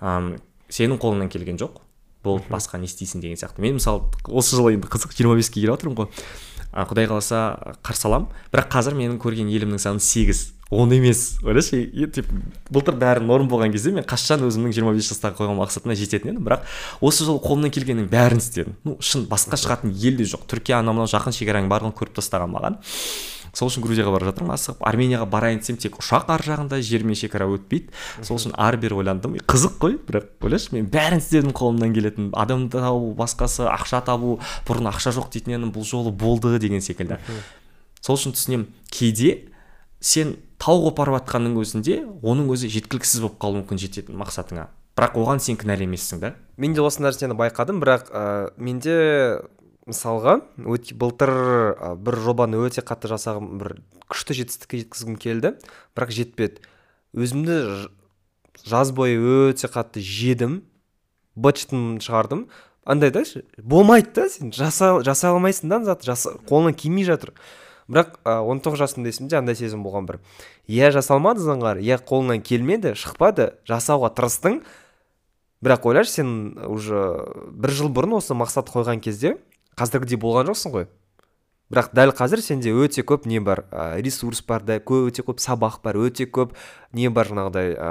ам, 0.00 0.36
сенің 0.70 1.00
қолыңнан 1.02 1.32
келген 1.32 1.60
жоқ. 1.60 1.82
Болды 2.24 2.48
басқа 2.52 2.78
не 2.78 2.88
істейсің 2.88 3.24
деген 3.24 3.40
сияқты. 3.40 3.60
Мен 3.64 3.76
мысалы 3.80 4.06
осы 4.28 4.56
жылы 4.56 4.76
енді 4.76 4.88
қызық 4.92 5.16
жиырма 5.16 5.36
беске 5.36 5.60
келіп 5.60 5.76
жатырмын 5.76 5.98
ғой. 6.02 6.24
А, 6.72 6.86
құдай 6.86 7.08
қаласа 7.10 7.76
қарсы 7.82 8.06
аламын. 8.08 8.30
Бірақ 8.52 8.70
қазір 8.76 8.96
менің 8.98 9.20
көрген 9.20 9.50
елімнің 9.50 9.80
саны 9.82 10.04
сегіз. 10.04 10.50
Оны 10.70 10.98
емес. 11.00 11.38
Ойлашы 11.42 11.82
типа 12.14 12.40
былтыр 12.70 12.94
бәрі 13.00 13.24
норм 13.26 13.48
болған 13.50 13.72
кезде 13.74 13.92
мен 13.94 14.06
қашан 14.06 14.44
өзімнің 14.46 14.74
жиырма 14.76 14.94
бес 14.94 15.10
жастағы 15.10 15.40
қойған 15.40 15.58
мақсатыма 15.58 15.96
жететін 15.98 16.36
едім. 16.36 16.44
Бірақ 16.46 16.62
осы 17.02 17.26
жолы 17.26 17.42
қолымнан 17.42 17.74
келгеннің 17.74 18.06
бәрін 18.12 18.38
істедім. 18.38 18.78
Ну 18.84 18.96
шын 19.02 19.26
басқа 19.30 19.58
шығатын 19.58 19.90
ел 19.90 20.16
де 20.16 20.28
жоқ. 20.30 20.46
Түркия 20.50 20.78
анау 20.78 20.94
мынау 20.94 21.10
жақын 21.10 21.34
шекараның 21.34 21.70
барлығын 21.72 21.96
көріп 21.98 22.16
тастаған 22.20 22.54
маған. 22.54 22.78
Сол 23.50 23.66
үшін 23.66 23.82
грузияға 23.82 24.12
бара 24.14 24.28
жатырмын. 24.30 24.54
Асығып 24.54 24.84
арменияға 24.86 25.26
барайын 25.26 25.58
десем 25.58 25.74
тек 25.82 25.96
ұшақ 25.98 26.28
ар 26.30 26.44
жағында 26.46 26.78
жермен 26.86 27.18
шекара 27.18 27.48
өтпейді. 27.50 27.90
Сол 28.22 28.38
үшін 28.38 28.54
ары 28.54 28.78
бері 28.78 29.00
ойландым. 29.00 29.34
Қызық 29.42 29.74
қой 29.82 29.96
бірақ 30.06 30.46
ойлашы 30.46 30.76
мен 30.76 30.86
бәрін 30.86 31.18
істедім 31.18 31.50
қолымнан 31.50 31.90
келетін. 31.96 32.30
Адамды 32.30 32.78
табу 32.78 33.10
басқасы 33.18 33.66
ақша 33.66 34.04
табу 34.06 34.36
бұрын 34.70 34.92
ақша 34.92 35.10
жоқ 35.18 35.32
дейтін 35.34 35.56
едім 35.58 35.74
бұл 35.74 35.82
жолы 35.82 36.14
болды 36.14 36.60
деген 36.62 36.78
секілді. 36.78 37.18
Сол 37.98 38.20
үшін 38.20 38.38
түсінемін 38.38 38.68
кейде 38.94 39.49
сен 40.00 40.34
тау 40.60 40.82
қопарып 40.88 41.20
жатқанның 41.20 41.56
өзінде 41.60 42.00
оның 42.24 42.50
өзі 42.54 42.70
жеткіліксіз 42.72 43.22
болып 43.24 43.38
қалуы 43.42 43.60
мүмкін 43.60 43.80
жететін 43.80 44.18
мақсатыңа. 44.20 44.66
Бірақ 44.98 45.16
оған 45.20 45.40
сен 45.44 45.56
кінәлі 45.60 45.86
емессің 45.86 46.20
да. 46.20 46.34
Мен 46.60 46.74
де 46.74 46.82
осы 46.84 47.04
нәрсені 47.04 47.36
байқадым 47.38 47.80
бірақ 47.80 48.10
ә, 48.10 48.24
менде 48.60 48.96
мысалға 49.88 50.40
өте 50.68 50.96
былтыр 50.98 51.30
ә, 51.30 51.94
бір 51.96 52.18
жобаны 52.24 52.60
өте 52.64 52.84
қатты 52.84 53.12
жасағым 53.12 53.54
бір 53.60 53.76
күшті 54.10 54.36
жетістікке 54.40 54.82
жеткізгім 54.82 55.16
келді 55.20 55.54
бірақ 55.96 56.12
жетпеді. 56.16 56.64
Өзімді 57.16 57.60
жаз 58.66 58.92
бойы 58.92 59.20
өте 59.52 59.70
қатты 59.72 60.02
жедім 60.04 60.60
бытчтын 61.36 62.00
шығардым. 62.04 62.48
Андай 62.84 63.12
да 63.14 63.22
болмайды 63.58 64.12
да 64.16 64.28
сен 64.28 64.52
жаса, 64.52 65.00
алмайсың 65.30 65.70
да 65.70 65.84
зат 65.84 66.04
қолыңнан 66.48 66.74
келмей 66.74 67.04
жатыр. 67.04 67.32
Бірақ 67.90 68.20
он 68.24 68.62
тоғыз 68.62 68.84
жасымда 68.84 69.10
есімде 69.10 69.36
андай 69.40 69.58
сезім 69.58 69.82
болған 69.82 70.06
бір. 70.06 70.20
Иә 70.70 70.92
жасалмады 70.94 71.42
заңғар 71.42 71.82
иә 71.82 71.98
қолыңнан 72.06 72.44
келмеді 72.46 72.94
шықпады 72.94 73.50
жасауға 73.66 74.12
тырыстың 74.14 74.60
бірақ 75.60 75.90
ойлашы 75.90 76.20
сен 76.20 76.30
уже 76.70 77.02
бір 77.50 77.74
жыл 77.74 77.90
бұрын 77.90 78.20
осы 78.20 78.38
мақсат 78.38 78.70
қойған 78.70 79.02
кезде 79.02 79.36
қазіргідей 79.76 80.20
болған 80.22 80.52
жоқсың 80.52 80.76
ғой. 80.76 80.86
Бірақ 81.70 81.92
дәл 81.94 82.14
қазір 82.14 82.40
сенде 82.42 82.72
өте 82.74 83.04
көп 83.06 83.28
не 83.30 83.38
бар 83.38 83.64
ә, 83.70 84.00
ресурс 84.02 84.40
бар 84.42 84.62
да 84.66 84.78
өте 84.78 85.22
көп 85.22 85.38
сабақ 85.38 85.82
бар 85.84 85.98
өте 86.02 86.26
көп 86.26 86.56
не 86.92 87.10
бар 87.10 87.28
жаңағыдай 87.30 87.76
ә, 87.78 87.90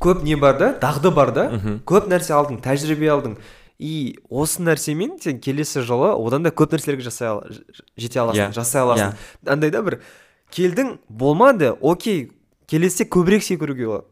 көп 0.00 0.22
не 0.24 0.36
бар 0.36 0.56
да 0.58 0.70
дағды 0.80 1.10
бар 1.12 1.32
да. 1.32 1.44
Көп 1.84 2.08
нәрсе 2.08 2.32
алдың 2.32 2.62
тәжірибе 2.64 3.10
алдың. 3.12 3.36
И 3.78 4.18
осы 4.30 4.62
нәрсемен 4.62 5.18
сен 5.22 5.40
келесі 5.42 5.82
жылы 5.86 6.12
одан 6.14 6.44
да 6.46 6.50
көп 6.50 6.74
нәрселерге 6.76 7.06
жасай 7.06 7.28
ал, 7.28 7.42
жете 7.96 8.20
аласың 8.22 8.44
yeah. 8.44 8.54
Жасай 8.54 8.82
аласың. 8.82 9.12
Yeah. 9.16 9.52
Андай 9.52 9.72
да 9.74 9.82
бір 9.82 10.00
келдің 10.52 10.96
болмады 11.08 11.72
окей 11.80 12.30
келесіде 12.70 13.08
көбірек 13.10 13.44
секіруге 13.46 13.88
болады 13.88 14.08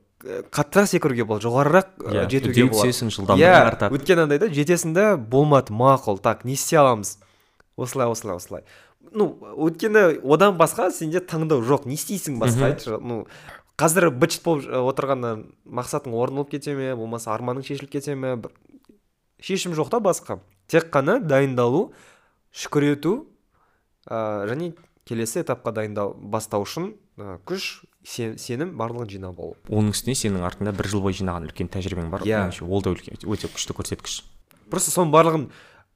қаттырақ 0.52 0.90
секіруге 0.90 1.24
болады 1.24 1.46
жоғарырақ 1.46 1.92
yeah, 2.04 2.26
иә, 2.26 2.28
жетуге 2.28 2.66
болады. 2.68 2.90
түсесің 2.90 3.12
жылдамдығың 3.14 3.70
артады 3.70 3.96
өйткені 3.96 4.26
андай 4.26 4.40
да 4.42 4.50
жетесің 4.52 4.92
да 4.96 5.06
болмады 5.16 5.72
мақұл 5.72 6.20
так 6.20 6.44
не 6.44 6.58
істей 6.58 6.80
аламыз? 6.80 7.16
Осылай 7.80 8.10
осылай 8.10 8.36
осылай. 8.36 8.64
Ну 9.12 9.32
өйткені 9.56 10.20
одан 10.20 10.58
басқа 10.60 10.90
сенде 10.92 11.22
таңдау 11.24 11.64
жоқ 11.64 11.88
не 11.88 11.96
істейсің 11.96 12.36
басқа 12.42 12.68
айтшы 12.68 13.00
ну 13.00 13.24
қазір 13.80 14.10
быт 14.12 14.36
болып 14.44 14.68
отырғаннан 14.92 15.46
мақсатың 15.64 16.12
орындалып 16.12 16.52
кете 16.52 16.76
ме 16.76 16.92
болмаса 16.94 17.32
арманың 17.32 17.64
шешіліп 17.64 17.96
кете 17.96 18.14
ме 18.14 18.36
шешім 19.40 19.74
жоқ 19.76 19.90
та 19.92 20.00
басқа. 20.00 20.40
Тек 20.70 20.90
қана 20.94 21.18
дайындалу 21.20 21.90
шүкір 22.52 22.92
ету 22.94 23.14
ә, 24.06 24.46
және 24.50 24.74
келесі 25.08 25.42
этапқа 25.42 25.72
дайындау 25.74 26.14
бастау 26.14 26.66
үшін 26.66 26.92
ә, 27.18 27.38
күш 27.48 27.82
сенім 28.04 28.76
барлығын 28.80 29.10
жинап 29.10 29.40
алу. 29.40 29.56
Оның 29.68 29.92
үстіне 29.94 30.16
сенің 30.16 30.44
артында 30.46 30.72
бір 30.76 30.88
жыл 30.88 31.02
бойы 31.04 31.18
жинаған 31.18 31.50
үлкен 31.50 31.68
тәжірибең 31.72 32.08
бар. 32.12 32.24
Иә. 32.24 32.46
Ол 32.64 32.84
да 32.84 32.94
үлкен 32.94 33.20
өте 33.28 33.50
күшті 33.50 33.76
көрсеткіш. 33.76 34.22
Просто 34.72 34.94
соның 34.94 35.12
барлығын 35.12 35.48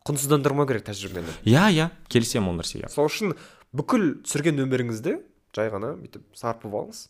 құнсыздандырмау 0.04 0.68
керек 0.68 0.84
тәжірибені. 0.84 1.32
Иә 1.48 1.68
иә. 1.72 1.88
Келісемін 2.12 2.50
ол 2.50 2.58
нәрсеге. 2.60 2.90
Сол 2.92 3.08
үшін 3.08 3.32
бүкіл 3.72 4.18
түсірген 4.26 4.60
өміріңізді 4.66 5.16
жай 5.56 5.70
ғана 5.72 5.94
бүйтіп 5.96 6.26
сарпып 6.36 6.74
алыңыз. 6.74 7.06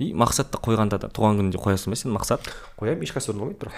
И 0.00 0.10
мақсатты 0.16 0.58
қойғанда 0.64 0.98
да 1.02 1.10
туған 1.12 1.36
күнінде 1.38 1.60
қоясың 1.60 1.92
ба 1.92 1.98
сен 2.00 2.14
мақсат? 2.14 2.48
Қоямын 2.80 3.04
ешқайсысы 3.04 3.34
орындалмайды 3.34 3.60
бірақ 3.60 3.74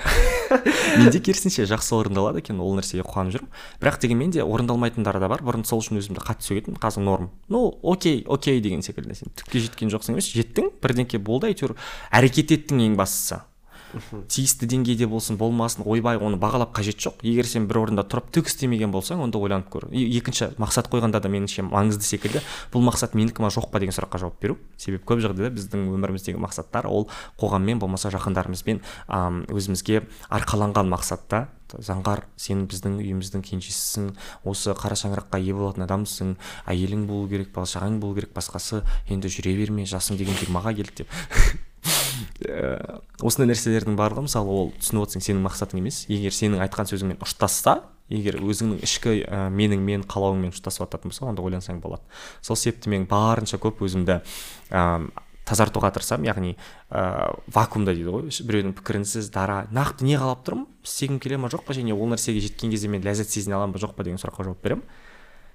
менде 1.02 1.20
керісінше 1.20 1.66
жақсы 1.66 1.96
орындалады 1.98 2.42
екен 2.44 2.62
ол 2.62 2.76
нәрсеге 2.78 3.02
қуанып 3.02 3.34
жүрмін. 3.36 3.50
Бірақ 3.82 3.98
дегенмен 4.04 4.30
де 4.30 4.46
орындалмайтындары 4.46 5.18
да 5.22 5.28
бар 5.32 5.42
бұрын 5.42 5.66
сол 5.66 5.82
үшін 5.82 5.98
өзімді 5.98 6.22
қатты 6.22 6.46
сөгетінмін 6.46 6.78
қазір 6.82 7.06
норм. 7.08 7.30
Ну 7.50 7.64
окей 7.82 8.22
окей 8.26 8.62
деген 8.62 8.86
секілді 8.86 9.18
сен 9.18 9.34
түкке 9.34 9.66
жеткен 9.66 9.90
жоқсың 9.90 10.14
емес 10.14 10.30
жеттің 10.30 10.70
бірдеңке 10.82 11.18
болды 11.18 11.50
әйтеуір. 11.50 11.74
Әрекет 12.14 12.54
еттің 12.54 12.86
ең 12.86 13.00
бастысы. 13.00 13.42
Тиісті 14.28 14.68
деңгейде 14.70 15.06
болсын 15.10 15.38
болмасын 15.40 15.84
ойбай 15.86 16.18
оны 16.18 16.38
бағалап 16.40 16.72
қажет 16.76 17.00
жоқ. 17.02 17.22
Егер 17.26 17.48
сен 17.48 17.66
бір 17.70 17.82
орында 17.82 18.04
тұрып 18.08 18.30
түк 18.34 18.50
істемеген 18.50 18.92
болсаң 18.94 19.22
онда 19.24 19.38
ойланып 19.38 19.70
көр. 19.72 19.88
Екінші 19.92 20.52
мақсат 20.62 20.90
қойғанда 20.92 21.20
да 21.22 21.30
меніңше 21.32 21.66
маңызды 21.68 22.06
секілді 22.06 22.42
бұл 22.72 22.84
мақсат 22.88 23.16
менікі 23.18 23.44
ма 23.44 23.52
жоқ 23.52 23.70
па 23.72 23.82
деген 23.82 23.96
сұраққа 23.96 24.22
жауап 24.24 24.38
беру. 24.42 24.58
Себебі 24.76 25.04
көп 25.06 25.22
жағдайда 25.24 25.52
біздің 25.56 25.88
өміріміздегі 25.92 26.40
мақсаттар 26.42 26.88
ол 26.90 27.08
қоғаммен 27.40 27.82
болмаса 27.82 28.12
жақындарымызбен 28.14 28.82
өзімізге 29.52 30.06
арқаланған 30.30 30.88
мақсатта 30.92 31.48
заңғар 31.80 32.26
сен 32.36 32.66
біздің 32.68 32.98
үйіміздің 33.00 33.44
кенжесісің 33.48 34.10
осы 34.48 34.74
қара 34.76 34.98
шаңыраққа 34.98 35.40
ие 35.40 35.56
болатын 35.56 35.86
адамсың 35.86 36.36
әйелің 36.68 37.06
болу 37.08 37.28
керек 37.32 37.52
бала 37.56 37.70
шағаң 37.70 38.00
болу 38.02 38.18
керек 38.20 38.36
басқасы 38.36 38.82
енді 39.08 39.32
жүре 39.32 39.56
берме 39.56 39.88
жасың 39.88 40.20
деген 40.20 40.38
жиырмаға 40.40 40.76
келді 40.76 41.04
деп. 41.04 41.20
Э, 42.48 42.98
осындай 43.22 43.52
нәрселердің 43.52 43.96
барлығы 43.98 44.26
мысалы 44.26 44.52
ол 44.52 44.70
түсініп 44.80 45.06
отырсың 45.06 45.24
сенің 45.26 45.42
мақсатың 45.46 45.82
емес. 45.82 46.04
Егер 46.10 46.34
сенің 46.34 46.62
айтқан 46.64 46.88
сөзіңмен 46.90 47.20
ұштасса 47.22 47.80
егер 48.12 48.38
өзіңнің 48.42 48.82
ішкі 48.84 49.18
ә, 49.24 49.42
менің 49.52 49.82
мен 49.86 50.06
қалауыңмен 50.08 50.52
ұштасып 50.52 50.86
жататын 50.86 51.12
болса 51.12 51.26
онда 51.28 51.44
ойлансаң 51.44 51.80
болады. 51.82 52.02
Сол 52.44 52.58
себепті 52.58 52.92
мен 52.92 53.06
барынша 53.10 53.60
көп 53.62 53.84
өзімді 53.86 54.18
ә, 54.70 54.82
тазартуға 55.48 55.92
тырысамын. 55.96 56.28
Яғни 56.28 56.56
ә, 56.90 57.30
вакуумда 57.52 57.94
дейді 57.94 58.12
ғой. 58.12 58.28
Біреудің 58.32 58.74
пікірінсіз 58.80 59.30
дара 59.32 59.62
нақты 59.72 60.08
не 60.08 60.18
қалап 60.20 60.44
тұрмын? 60.46 60.66
Істегім 60.84 61.22
келе 61.22 61.38
ма 61.40 61.52
жоқ 61.52 61.64
па? 61.68 61.76
Және 61.76 61.94
ол 61.96 62.10
нәрсеге 62.12 62.42
жеткен 62.44 62.74
кезде 62.74 62.90
мен 62.92 63.04
ләззат 63.06 63.32
сезіне 63.32 63.56
аламын 63.58 63.76
ба 63.76 63.82
жоқ 63.82 63.96
па 63.96 64.04
деген 64.06 64.20
сұраққа 64.20 64.48
жауап 64.50 64.62
беремін. 64.66 64.84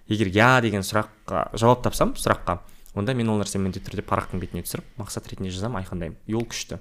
Егер 0.07 0.31
иә 0.31 0.49
деген 0.63 0.87
сұраққа 0.87 1.49
жауап 1.59 1.83
тапсам 1.85 2.15
сұраққа 2.17 2.61
онда 2.97 3.13
мен 3.17 3.29
ол 3.29 3.41
нәрсені 3.41 3.67
міндетті 3.67 3.91
түрде 3.91 4.05
парақтың 4.07 4.41
бетіне 4.41 4.63
түсіріп 4.65 4.97
мақсат 5.01 5.29
ретінде 5.31 5.51
жазамын 5.53 5.83
айқындаймын. 5.83 6.17
И 6.27 6.37
ол 6.37 6.47
күшті. 6.47 6.79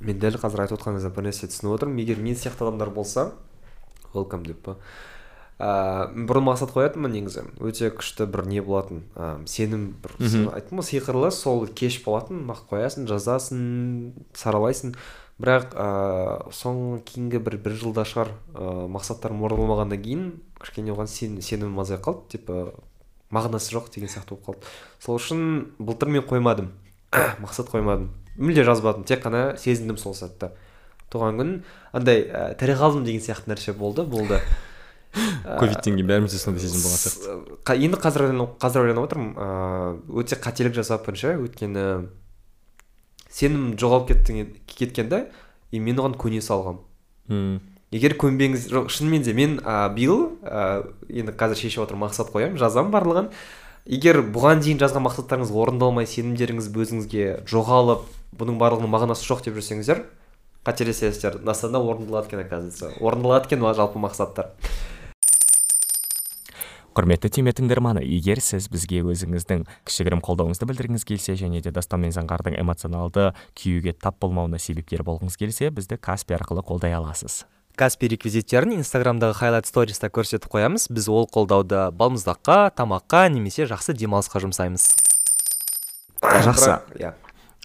Мен 0.00 0.18
дәл 0.22 0.38
қазір 0.38 0.64
айтып 0.64 0.78
отқаныңыздан 0.78 1.14
бір 1.14 1.28
нәрсе 1.28 1.48
түсініп 1.50 1.76
отырмын. 1.76 2.02
Егер 2.02 2.20
мен 2.22 2.36
сияқты 2.38 2.66
адамдар 2.66 2.90
болса 2.94 3.32
welcome 4.14 4.46
деп 4.46 4.62
па? 4.66 4.76
Ыыы 5.58 6.26
бұрын 6.28 6.44
мақсат 6.46 6.70
қоятынмын 6.70 7.16
негізі? 7.16 7.42
Өте 7.58 7.90
күшті 7.90 8.28
бір 8.30 8.44
не 8.46 8.60
болатын 8.62 9.00
ә, 9.18 9.42
сенім 9.50 9.88
бір 9.98 10.14
айттым 10.54 10.78
ғой 10.78 10.86
сиқырлы 10.86 11.32
сол 11.34 11.66
кеш 11.66 11.98
болатын 12.04 12.44
мақсат 12.46 12.70
қоясың 12.70 13.08
жазасың 13.10 13.64
саралайсың. 14.38 14.94
Бірақ 15.42 15.74
ыыы 15.74 16.54
соңғы 16.54 17.00
кейінгі 17.10 17.42
бір 17.42 17.58
бір 17.64 17.74
жылда 17.74 18.06
шығар 18.06 18.30
ыыы 18.54 18.86
мақсаттарым 18.94 19.42
орындалмағаннан 19.48 20.02
кейін 20.02 20.24
кішкене 20.62 20.94
оған 20.94 21.10
сен, 21.10 21.40
сенімім 21.42 21.82
азайып 21.82 22.06
қалды. 22.06 22.38
Типа 22.38 22.70
мағынасы 23.34 23.74
жоқ 23.74 23.90
деген 23.94 24.08
сияқты 24.08 24.36
болып 24.36 24.46
қалды. 24.46 24.70
Сол 25.00 25.18
үшін 25.18 25.42
былтыр 25.78 26.08
мен 26.12 26.24
қоймадым. 26.28 26.70
Мақсат 27.42 27.70
қоймадым. 27.72 28.08
Мүлде 28.38 28.64
жазбадым 28.64 29.04
тек 29.04 29.24
қана 29.24 29.56
сезіндім 29.58 29.98
сол 30.00 30.14
сәтті. 30.16 30.52
Туған 31.12 31.40
күн 31.40 31.52
андай 31.92 32.24
ә, 32.28 32.54
тірі 32.58 32.76
қалдым 32.78 33.04
деген 33.04 33.24
сияқты 33.24 33.52
нәрсе 33.52 33.74
болды 33.76 34.04
болды. 34.04 34.40
Ковидтен 35.60 35.96
кейін 35.96 36.08
бәрімізде 36.08 36.40
сондай 36.40 36.64
сезім 36.64 36.84
болған 36.84 37.00
сияқты. 37.02 37.76
енді 37.80 38.00
қазір 38.00 38.26
қазір 38.60 38.84
ойланып 38.84 39.08
отырмын 39.08 39.30
ыыы 39.40 40.20
өте 40.20 40.36
қателік 40.36 40.76
жасаппын 40.76 41.16
ше 41.16 41.32
өйткені 41.40 41.84
сенім 43.32 43.72
жоғалып 43.80 44.12
кеттің 44.12 44.52
кеткен 44.68 45.08
да 45.08 45.24
и 45.72 45.80
мен 45.80 45.96
оған 45.96 46.16
көне 46.20 46.42
салғанмын 46.44 47.60
егер 47.94 48.14
көнбеңіз 48.20 48.68
жоқ 48.72 48.90
шынымен 48.92 49.24
де 49.24 49.32
мен 49.32 49.58
ә, 49.64 49.88
биыл 49.94 50.34
ә, 50.42 50.84
енді 51.08 51.32
қазір 51.32 51.62
шешіп 51.62 51.86
отырмын 51.86 52.08
мақсат 52.08 52.32
қоямын 52.34 52.60
жазамын 52.60 52.92
барлығын. 52.92 53.30
Егер 53.88 54.20
бұған 54.20 54.60
дейін 54.60 54.82
жазған 54.82 55.06
мақсаттарыңыз 55.06 55.54
орындалмай 55.56 56.04
сенімдеріңіз 56.10 56.68
өзіңізге 56.68 57.28
жоғалып 57.48 58.04
бұның 58.36 58.58
барлығының 58.60 58.92
мағынасы 58.92 59.24
жоқ 59.24 59.46
деп 59.46 59.56
жүрсеңіздер 59.56 60.04
қателесесіздер. 60.68 61.38
Дастанда 61.40 61.80
орындалады 61.80 62.28
екен 62.28 62.44
оказывается. 62.44 62.92
Орындалады 63.00 63.48
екен 63.48 63.64
жалпы 63.74 63.98
мақсаттар. 63.98 64.52
Құрметті 66.92 67.30
түйме 67.30 67.52
тыңдарманы 67.54 68.02
егер 68.02 68.40
сіз 68.42 68.66
бізге 68.68 69.04
өзіңіздің 69.06 69.64
кішігірім 69.86 70.20
қолдауыңызды 70.20 70.66
білдіргіңіз 70.66 71.04
келсе 71.06 71.36
және 71.38 71.62
де 71.62 71.70
дастан 71.70 72.02
мен 72.02 72.10
заңғардың 72.10 72.58
эмоционалды 72.58 73.30
күйюге 73.54 73.94
тап 73.94 74.18
болмауына 74.18 74.58
себепкер 74.58 75.06
болғыңыз 75.06 75.38
келсе 75.38 75.70
бізді 75.70 75.96
каспи 76.02 76.34
арқылы 76.34 76.66
қолдай 76.66 76.96
аласыз. 76.98 77.44
Каспи 77.78 78.10
реквизиттерін 78.10 78.74
инстаграмдағы 78.80 79.36
хайлайт 79.38 79.68
сториста 79.70 80.10
көрсетіп 80.10 80.50
қоямыз. 80.50 80.88
Біз 80.90 81.08
ол 81.12 81.28
қолдауды 81.30 81.88
балмұздаққа 81.94 82.74
тамаққа 82.76 83.28
немесе 83.30 83.68
жақсы 83.70 83.94
демалысқа 83.94 84.42
жұмсаймыз. 84.42 84.90
Жақсы. 86.22 86.80
Иә. 86.98 87.14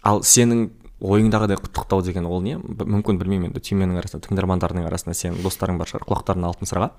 ал 0.04 0.22
сенің 0.22 0.68
ойыңдағыдай 1.04 1.58
құттықтау 1.58 2.02
деген 2.04 2.26
ол 2.28 2.42
не? 2.44 2.54
Мүмкін 2.56 3.18
білмеймін 3.18 3.50
енді 3.50 3.62
түйменің 3.64 3.98
арасында 4.00 4.28
тыңдармандарының 4.28 4.86
арасында 4.88 5.16
сенің 5.18 5.42
достарың 5.44 5.80
бар 5.80 5.90
шығар 5.90 6.06
құлақтарына 6.08 6.52
алтын 6.52 6.70
сырға. 6.70 6.90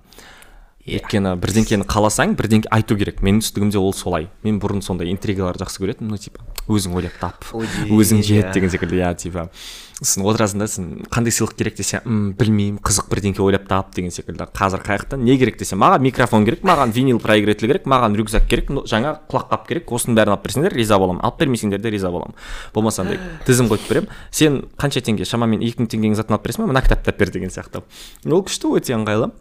Өйткені 0.85 1.33
бірдеңкені 1.41 1.85
қаласаң 1.89 2.35
бірдеңке 2.37 2.69
айту 2.73 2.97
керек. 2.99 3.23
Менің 3.25 3.41
түсінігімде 3.41 3.79
ол 3.81 3.93
солай. 3.97 4.29
Мен 4.45 4.59
бұрын 4.61 4.83
сондай 4.85 5.09
интригаларды 5.09 5.65
жақсы 5.65 5.81
көретінмін 5.81 6.13
ну 6.13 6.19
типа 6.21 6.45
өзің 6.69 6.93
ойлап 6.97 7.17
тап 7.21 7.47
өзің 7.53 8.21
жет 8.25 8.53
деген 8.53 8.69
секілді 8.73 9.01
иә 9.01 9.15
типа. 9.17 9.49
Сосын 9.95 10.25
отырасың 10.27 10.59
да 10.59 10.67
сен 10.67 10.87
қандай 11.09 11.31
сыйлық 11.31 11.55
керек 11.55 11.77
десе 11.77 12.01
м 12.03 12.33
білмеймін 12.37 12.81
қызық 12.83 13.07
бірдеңке 13.09 13.41
ойлап 13.41 13.67
тап 13.69 13.93
деген 13.95 14.11
секілді. 14.11 14.45
Қазір 14.53 14.83
қай 14.83 14.99
жақтан 14.99 15.23
не 15.23 15.37
керек 15.39 15.57
десе 15.57 15.77
маған 15.79 16.03
микрофон 16.03 16.45
керек 16.45 16.65
маған 16.67 16.91
винил 16.91 17.21
проигратель 17.23 17.69
керек 17.69 17.87
маған 17.87 18.17
рюкзак 18.19 18.45
керек 18.49 18.69
жаңа 18.91 19.15
құлаққап 19.31 19.65
керек 19.69 19.93
осының 19.95 20.19
бәрін 20.19 20.35
алып 20.35 20.43
берсеңдер 20.49 20.75
риза 20.75 20.99
боламын. 20.99 21.23
Алып 21.23 21.39
бермесеңдер 21.45 21.79
де 21.79 21.93
риза 21.95 22.11
боламын. 22.11 22.35
Болмаса 22.75 23.05
андай 23.05 23.21
тізім 23.47 23.71
қойып 23.71 23.87
беремін. 23.87 24.11
Сен 24.31 24.65
қанша 24.75 24.99
теңге? 24.99 25.23
Шамамен 25.23 25.63
екі 25.63 25.85
мың 25.85 25.89
теңгенің 25.95 26.19
затын 26.19 26.35
алып 26.35 26.49
бересің 26.49 26.65
ба 26.65 26.73
мына 26.73 26.83
кітапты 26.83 27.13
алып 27.13 27.23
бер 27.23 27.31
деген 27.31 27.55
сияқты. 27.55 27.85
Ол 28.27 28.43
күшті 28.43 28.75
өте 28.75 28.99
ыңғайлы. 28.99 29.31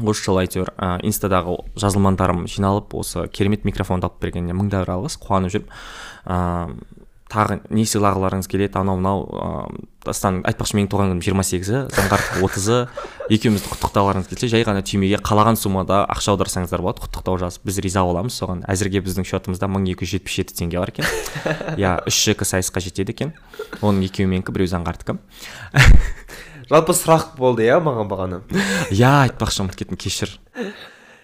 Осы 0.00 0.24
жылы 0.24 0.46
әйтеуір 0.46 0.72
ә, 0.78 0.96
инстадағы 1.04 1.58
жазылмандарым 1.76 2.46
жиналып 2.48 2.94
осы 2.96 3.26
керемет 3.28 3.66
микрофонды 3.68 4.08
алып 4.08 4.22
бергеніне 4.22 4.56
мың 4.56 4.72
да 4.72 4.82
бір 4.86 4.96
алғыс 4.96 5.18
қуанып 5.20 5.52
жүрмін. 5.52 5.68
Ә, 6.24 6.38
тағы 7.32 7.60
не 7.72 7.84
сыйлағыларыңыз 7.88 8.48
келеді? 8.50 8.78
Анау 8.80 9.00
мынау 9.00 9.24
ыыы 9.28 9.88
дастан 10.02 10.40
айтпақшы 10.48 10.76
менің 10.76 10.88
туған 10.90 11.12
күнім 11.12 11.22
жиырма 11.24 11.44
сегізі 11.46 11.84
заңғар 11.94 12.24
отызы. 12.42 12.78
Екеумізді 13.32 13.70
құттықтағыларыңыз 13.70 14.28
келсе 14.32 14.50
жай 14.50 14.64
ғана 14.66 14.82
түймеге 14.84 15.20
қалаған 15.22 15.56
суммада 15.60 16.02
ақша 16.10 16.34
аударсаңыздар 16.34 16.82
болады. 16.82 17.04
Құттықтау 17.06 17.38
жазып 17.40 17.68
біз 17.68 17.78
риза 17.86 18.02
боламыз. 18.04 18.36
Соған 18.36 18.64
әзірге 18.68 19.04
біздің 19.06 19.28
счетымызда 19.28 19.70
мың 19.70 19.86
екі 19.94 20.08
жүз 20.08 20.16
жетпіс 20.18 20.38
жеті 20.40 20.58
теңге 20.58 20.82
бар 20.82 20.92
екен. 20.92 21.06
Иә 21.80 22.00
үш 22.10 22.18
жк 22.26 22.42
сайысқа 22.48 22.82
жетеді 22.82 23.14
екен. 23.14 23.36
Оның 23.80 24.08
екеуі 24.10 24.26
менікі 24.34 24.56
біреуі 24.56 24.74
заңғардікі 24.74 25.20
жалпы 26.72 26.94
сұрақ 26.96 27.34
болды 27.36 27.66
иә 27.66 27.76
маған 27.84 28.08
бағана 28.08 28.40
иә 28.88 29.12
айтпақшы 29.26 29.66
ұмытып 29.66 29.82
кеттім 29.82 29.98
кешір. 30.00 30.32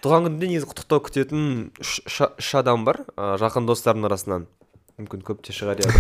Туған 0.05 0.28
күнде 0.28 0.50
негізі 0.50 0.69
құттықтау 0.69 1.00
күтетін 1.09 1.47
үш, 1.81 2.52
адам 2.55 2.85
бар 2.85 3.00
ә, 3.17 3.35
жақын 3.40 3.64
достардың 3.67 4.07
арасынан. 4.07 4.45
Мүмкін 4.99 5.23
көп 5.25 5.40
те 5.47 5.55
шығар 5.55 5.81
иә. 5.81 5.90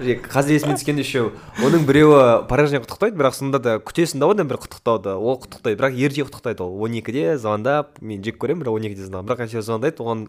Бірақ 0.00 0.26
қазір 0.32 0.56
есіме 0.56 0.74
түскенде 0.76 1.04
үшеу 1.04 1.30
оның 1.64 1.86
біреуі 1.88 2.48
порожнен 2.50 2.82
құттықтайды 2.82 3.16
бірақ 3.20 3.36
сонда 3.36 3.60
да 3.62 3.76
күтесің 3.78 4.20
да 4.20 4.30
одан 4.32 4.48
бір 4.50 4.58
құттықтауды 4.64 5.14
ол 5.14 5.38
құттықтайды 5.44 5.80
бірақ 5.80 5.98
ерте 6.00 6.24
құттықтайды 6.24 6.64
ол. 6.64 6.72
Он 6.82 6.96
екіде 6.96 7.36
звондап 7.36 8.00
мен 8.00 8.24
жек 8.24 8.40
көремін 8.40 8.64
бірақ 8.64 8.80
он 8.80 8.88
екіде 8.88 9.08
звондап. 9.08 9.28
Бірақ 9.28 9.44
әйтеуір 9.44 9.66
звондайды 9.68 10.00
оған 10.04 10.26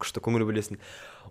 күшті 0.00 0.20
көңіл 0.24 0.44
бөлесің. 0.48 0.80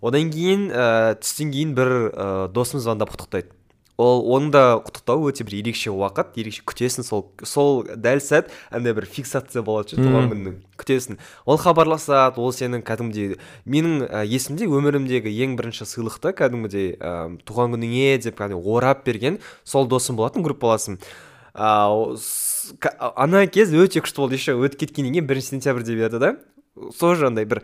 Одан 0.02 0.34
кейін 0.34 0.70
ә, 0.74 1.16
түстен 1.22 1.54
кейін 1.54 1.78
бір 1.78 1.94
ә, 2.10 2.48
досым 2.50 2.82
звондап 2.82 3.14
құттықтайды. 3.14 3.54
Ол 4.00 4.22
оның 4.32 4.52
да 4.54 4.62
құттықтауы 4.80 5.34
өте 5.34 5.44
бір 5.44 5.58
ерекше 5.60 5.92
уақыт 5.92 6.38
ерекше 6.40 6.64
күтесің 6.64 7.04
сол 7.04 7.26
сол 7.44 7.82
дәл 7.84 8.22
сәт 8.24 8.48
андай 8.72 8.96
бір 8.96 9.06
фиксация 9.12 9.62
болады 9.66 9.92
ше 9.94 10.00
туған 10.00 10.30
күннің 10.32 10.54
күтесің 10.80 11.18
ол 11.44 11.60
хабарласады 11.60 12.40
ол 12.40 12.54
сенің 12.56 12.86
кәдімгідей 12.88 13.36
менің 13.68 14.06
ә, 14.08 14.24
есімде 14.24 14.70
өмірімдегі 14.72 15.34
ең 15.44 15.58
бірінші 15.60 15.84
сыйлықты 15.90 16.32
кәдімгідей 16.40 16.94
ә, 16.96 17.12
туған 17.44 17.76
күніңе 17.76 18.16
деп 18.24 18.40
кәдімгі 18.40 18.72
орап 18.78 19.04
берген 19.04 19.42
сол 19.68 19.90
досым 19.92 20.16
болатын 20.16 20.48
группаласым. 20.48 21.00
Ка- 22.80 23.14
ана 23.18 23.46
кез 23.52 23.74
өте 23.74 24.00
күшті 24.06 24.22
болды 24.22 24.38
еще 24.40 24.56
өтіп 24.56 24.86
кеткеннен 24.86 25.16
кейін 25.18 25.28
бірінші 25.28 25.56
сентябрьде 25.58 25.96
берді 25.98 26.20
да. 26.22 26.36
Тоже 27.00 27.28
андай 27.28 27.44
бір 27.50 27.64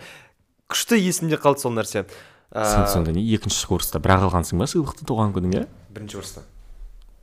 күшті 0.67 0.97
есімде 0.99 1.37
қалды 1.39 1.61
сол 1.63 1.75
нәрсе. 1.77 2.03
Сен 2.51 2.87
сонда 2.91 3.13
не 3.15 3.23
екінші 3.35 3.67
курста 3.69 4.01
бірақ 4.03 4.27
алғансың 4.27 4.59
ба 4.59 4.67
сыйлықты 4.67 5.05
туған 5.07 5.31
күніңе? 5.35 5.65
Бірінші 5.95 6.21
курста 6.21 6.45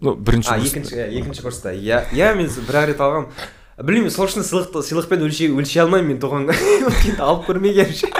ну 0.01 0.15
бірінші 0.17 0.51
а 0.51 0.59
екінші 0.59 0.97
иә 0.97 1.11
екінші 1.21 1.45
курста 1.47 1.75
иә 1.77 2.07
иә 2.11 2.33
мен 2.39 2.49
бір 2.49 2.81
ақ 2.83 2.89
рет 2.91 3.05
алғанмын 3.05 3.51
білмеймін 3.81 4.13
сол 4.13 4.29
үшін 4.29 4.45
сыйлықты 4.45 4.83
сыйлықпен 4.85 5.23
өлшей 5.25 5.51
өлшей 5.51 5.83
алмаймын 5.83 6.13
мен 6.13 6.19
туған 6.21 6.45
күн 7.03 7.21
алып 7.25 7.47
көрмегенмін. 7.49 7.97
Ше 7.97 8.11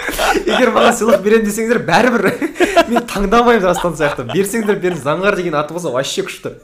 егер 0.47 0.73
маған 0.73 0.97
сыйлық 0.97 1.23
беремін 1.23 1.47
десеңіздер 1.47 1.83
бәрібір 1.87 2.27
мен 2.91 3.05
таңдамаймын 3.11 3.67
дастан 3.67 3.97
сияқты. 3.99 4.27
Берсеңдер 4.33 4.81
беріңіз. 4.83 5.05
Заңғар 5.05 5.37
деген 5.37 5.57
аты 5.61 5.77
болса 5.77 5.93
вообще 5.93 6.25
күшті. 6.25 6.55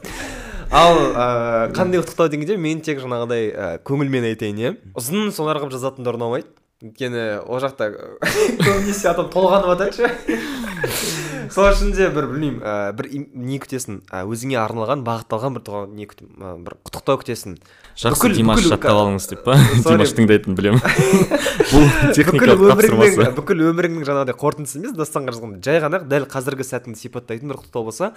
Ал 0.73 0.97
ыыы 0.97 1.69
қандай 1.77 2.01
құттықтау 2.01 2.33
дегенде 2.33 2.57
мен 2.57 2.81
тек 2.85 2.99
жаңағыдай 3.01 3.49
ә, 3.53 3.69
көңілмен 3.85 4.27
айтайын 4.33 4.63
иә. 4.63 4.73
Ұзын 4.97 5.31
сонар 5.33 5.61
қылып 5.61 5.73
жазатындар 5.77 6.17
ұнамайды. 6.19 6.49
Өйткені 6.83 7.41
ол 7.45 7.61
жақта 7.61 7.91
көбінесе 8.65 9.09
адам 9.11 9.29
толғанып 9.33 9.73
жатады 9.73 9.97
ше 9.97 11.38
сол 11.53 11.67
үшін 11.71 11.91
де 11.95 12.07
бір 12.13 12.27
білмеймін 12.31 12.61
ә, 12.63 12.73
бір 12.97 13.09
не 13.13 13.59
күтесің? 13.61 13.99
Ә, 14.09 14.23
өзіңе 14.29 14.57
арналған 14.61 15.03
бағытталған 15.07 15.57
бір 15.57 15.63
туған 15.67 15.93
не 15.97 16.07
күтім 16.09 16.29
ә, 16.39 16.53
бір 16.65 16.75
құттықтау 16.87 17.21
күтесің. 17.23 17.57
Жақсы 17.99 18.15
бүкіл- 18.15 18.37
димаш 18.39 18.63
жаттап 18.65 18.95
алыңыз 18.95 19.29
деп 19.33 19.43
па? 19.47 19.57
Димаш 19.87 20.15
тыңдайтынын 20.17 20.59
білемін. 20.59 20.81
Бұл 21.73 21.87
бүкіл 21.89 22.13
техникалық 22.15 22.65
өміріңнің 22.69 23.01
тапсырмасы. 23.03 23.31
бүкіл 23.39 23.63
өміріңнің 23.69 24.07
жаңағыдай 24.09 24.37
қорытындысы 24.39 24.79
емес 24.79 24.95
дастанға 24.97 25.35
жазған 25.35 25.57
жай 25.65 25.81
ғана 25.83 26.01
дәл 26.07 26.25
қазіргі 26.31 26.65
сәтіңді 26.65 27.01
сипаттайтын 27.03 27.51
бір 27.51 27.59
құттықтау 27.59 27.89
болса 27.89 28.13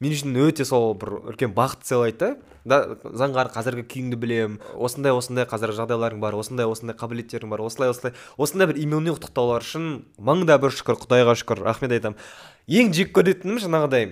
мен 0.00 0.12
үшін 0.12 0.36
өте 0.48 0.64
сол 0.68 0.94
бір 0.98 1.14
үлкен 1.32 1.54
бақыт 1.56 1.86
сыйлайды 1.88 2.18
да. 2.18 2.34
Да 2.66 2.80
заңғар 3.14 3.52
қазіргі 3.54 3.84
күйіңді 3.86 4.16
білемін 4.18 4.56
осындай 4.74 5.14
осындай 5.14 5.46
қазір 5.46 5.70
жағдайларың 5.76 6.18
бар 6.18 6.34
осындай 6.34 6.66
осындай 6.66 6.96
қабілеттерің 6.98 7.52
бар 7.52 7.62
осылай 7.62 7.92
осылай. 7.92 8.10
Осындай 8.42 8.66
бір 8.66 8.80
именный 8.82 9.14
құттықтаулар 9.14 9.62
үшін 9.62 9.86
мың 10.18 10.42
да 10.50 10.58
бір 10.58 10.74
шүкір 10.74 10.98
құдайға 11.04 11.36
шүкір 11.38 11.62
рахмет 11.62 11.94
айтамын. 11.94 12.18
Ең 12.66 12.90
жек 12.90 13.12
көретінім 13.14 13.60
жаңағыдай 13.62 14.08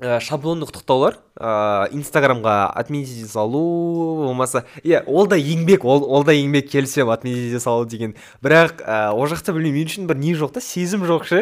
ә, 0.00 0.18
шаблонды 0.20 0.66
құттықтаулар 0.68 1.14
ә, 1.36 1.88
инстаграмға 1.96 2.72
отметить 2.76 3.30
салу 3.30 3.62
болмаса 4.24 4.66
иә 4.84 5.00
ол 5.08 5.28
да 5.28 5.38
еңбек 5.40 5.84
ол, 5.88 6.04
ол 6.04 6.24
да 6.24 6.34
еңбек 6.36 6.68
келісемін 6.72 7.12
отметить 7.14 7.62
салу 7.62 7.86
деген. 7.88 8.14
Бірақ 8.44 8.84
ә, 8.84 9.12
ол 9.12 9.28
жақта 9.32 9.56
білмеймін 9.56 9.80
мен 9.80 9.88
үшін 9.88 10.10
бір 10.10 10.20
не 10.20 10.34
жоқ 10.36 10.52
та 10.56 10.64
сезім 10.64 11.06
жоқ 11.08 11.24
ше. 11.28 11.40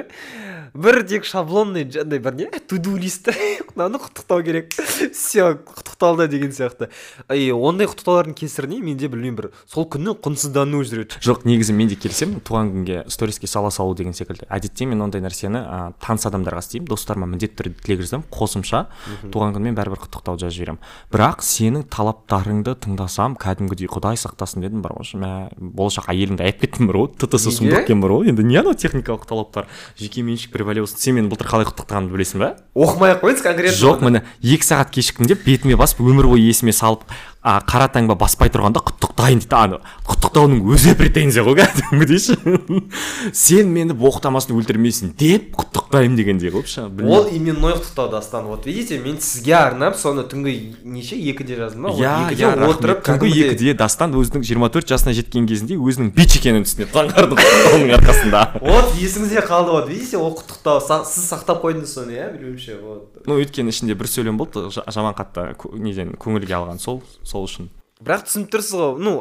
Бір 0.74 1.02
тек 1.08 1.26
шаблонный 1.28 1.86
жаңағыдай 1.88 2.20
бір 2.24 2.36
не? 2.38 2.48
Туду 2.68 2.96
лист 2.98 3.28
мынаны 3.74 4.00
құттықтау 4.02 4.42
керек. 4.44 4.74
Все 5.14 5.54
құттықталды 5.54 6.28
деген 6.28 6.52
сияқты. 6.52 6.88
И 7.34 7.50
ондай 7.52 7.88
құттықтаулардың 7.88 8.34
кесірінен 8.38 8.84
менде 8.84 9.08
білмеймін 9.08 9.36
бір. 9.38 9.50
Сол 9.70 9.86
күннің 9.88 10.18
құнсыздануы 10.24 10.84
жүреді. 10.88 11.20
Жоқ 11.24 11.46
негізі 11.48 11.76
мен 11.78 11.90
де 11.90 11.98
келісемін 11.98 12.42
туған 12.42 12.72
күнге 12.74 13.04
сториске 13.08 13.46
сала 13.46 13.70
салу 13.70 13.94
деген 13.98 14.16
секілді. 14.16 14.48
Әдетте 14.50 14.88
мен 14.90 15.02
ондай 15.04 15.22
нәрсені 15.22 15.62
ә, 15.62 15.78
таныс 16.02 16.26
адамдарға 16.28 16.62
істеймін 16.64 16.90
достарыма 16.90 17.28
міндетті 17.30 17.62
түрде 17.62 17.82
тілек 17.84 18.02
жазамын 18.04 18.26
қосымша 18.32 18.84
туған 19.32 19.54
күнмен 19.56 19.78
бәрібір 19.78 20.02
құттықтау 20.04 20.40
жазып 20.42 20.58
жіберемін. 20.58 20.82
Бірақ 21.12 21.44
сенің 21.46 21.86
талаптарыңды 21.92 22.74
тыңдасам 22.82 23.38
кәдімгідей 23.40 23.90
құдай 23.90 24.18
сақтасын 24.18 24.64
дедім 24.64 24.82
бар 24.82 24.96
ғой. 24.98 25.14
Мә 25.18 25.32
болашақ 25.58 26.10
әйеліңді 26.12 26.44
аяп 26.44 26.62
кеттім 26.62 26.90
бар 26.90 27.00
ғой 27.02 27.10
ттс 27.18 27.48
сұмдық 27.58 27.84
екен 27.84 28.02
бар 28.02 28.14
ғой 28.16 28.32
енді 28.32 28.46
не 28.46 28.58
анау 28.60 28.76
техникалық 28.78 29.26
талаптар 29.28 29.68
жекеменшік 29.98 30.52
превалиус 30.58 30.92
сен 30.98 31.16
мені 31.16 31.30
былтыр 31.30 31.48
қалай 31.48 31.68
құттықтағанымды 31.70 32.14
білесің 32.16 32.42
ба 32.42 32.50
оқымай 32.74 33.14
ақ 33.14 33.22
қойыңыз 33.22 33.44
конкретно. 33.46 33.78
Жоқ 33.78 34.02
міне 34.04 34.22
екі 34.42 34.66
сағат 34.66 34.90
кешіктім 34.92 35.30
деп 35.30 35.46
бетіме 35.46 35.78
басып 35.78 36.02
өмір 36.02 36.28
бойы 36.32 36.50
есіме 36.50 36.74
салып 36.74 37.06
а, 37.42 37.58
қара 37.62 37.86
таңба 37.92 38.16
баспай 38.18 38.50
тұрғанда 38.52 38.82
құттықтайын 38.82 39.42
дейді. 39.44 39.54
Ана 39.58 39.78
құттықтаудың 40.08 40.62
өзі 40.74 40.94
претензия 40.98 41.44
ғой 41.46 41.58
кәдімгідей. 41.60 42.18
Ше 42.18 42.36
сен 43.32 43.70
мені 43.72 43.94
боқтамасын 43.98 44.56
өлтірмейсің 44.58 45.12
деп 45.18 45.54
құттықтаймын 45.58 46.16
дегендей 46.18 46.52
қылып 46.52 46.68
ше 46.70 46.84
ол 46.88 47.28
именной 47.30 47.76
құттықтау 47.78 48.10
дастан 48.10 48.48
вот 48.50 48.66
видите 48.66 48.98
мен 48.98 49.20
сізге 49.20 49.54
арнап 49.58 49.96
соны 49.96 50.24
түнгі 50.28 50.54
неше 50.84 51.16
екіде 51.16 51.56
жаздым 51.58 51.88
ба? 51.88 51.94
Иә 51.94 52.34
иә 52.34 52.52
отырып 52.68 53.04
түнгі 53.06 53.30
екіде 53.46 53.74
дастан 53.78 54.14
өзінің 54.18 54.44
24 54.44 54.88
жасына 54.92 55.14
жеткен 55.16 55.46
кезінде 55.48 55.78
өзінің 55.78 56.12
бич 56.16 56.38
екенін 56.40 56.66
түсінеді. 56.66 56.90
Заңғардың 56.94 57.38
құттықтауының 57.38 57.94
арқасында. 57.98 58.44
Вот 58.68 58.94
есіңізде 58.98 59.42
қалды 59.46 59.72
вот. 59.72 59.88
Видите 59.88 60.18
ол 60.18 60.34
құттықтау 60.36 60.80
сіз 61.06 61.28
сақтап 61.30 61.62
қойдыңыз 61.62 61.92
соны 61.94 62.16
иә 62.18 62.28
білуімше 62.34 62.76
вот. 62.82 63.22
Ну 63.26 63.38
өйткені 63.40 63.72
ішінде 63.72 63.94
бір 63.98 64.10
сөйлем 64.10 64.38
болды 64.40 64.66
жа- 64.74 64.84
жаман 64.92 65.14
қатты 65.16 65.54
неден 65.78 66.14
көңілге 66.20 66.56
алған 66.58 66.80
сол 66.82 67.02
сол 67.22 67.37
үшін. 67.44 67.70
Бірақ 67.98 68.28
түсініп 68.28 68.50
тұрсыз 68.52 68.76
ғой 68.78 68.98
ну 69.02 69.12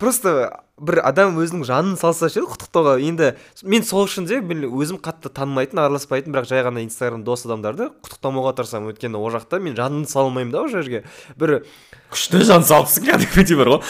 просто 0.00 0.48
бір 0.80 1.02
адам 1.04 1.36
өзінің 1.38 1.66
жанын 1.68 1.96
салса 2.00 2.30
ше 2.32 2.42
құттықтауға. 2.46 2.94
Енді 3.04 3.32
мен 3.68 3.84
сол 3.86 4.06
үшін 4.06 4.24
де 4.26 4.38
өзім 4.40 4.98
қатты 5.04 5.28
танымайтын 5.28 5.82
араласпайтын 5.84 6.32
бірақ 6.32 6.48
жай 6.48 6.64
ғана 6.64 6.82
инстаграм 6.82 7.22
дос 7.26 7.44
адамдарды 7.46 7.90
құттықтамауға 8.02 8.54
тырысамын. 8.58 8.94
Өйткені 8.94 9.20
ол 9.20 9.30
жақта 9.34 9.60
мен 9.60 9.76
жанымды 9.76 10.10
сала 10.10 10.30
алмаймын 10.30 10.54
да 10.54 10.62
ол 10.64 10.72
жерге. 10.72 11.04
Бір 11.36 11.62
күшті 12.10 12.40
жан 12.48 12.64
салыпсың 12.66 13.10
кәдімгідей 13.10 13.60
бар 13.60 13.74
ғой. 13.76 13.82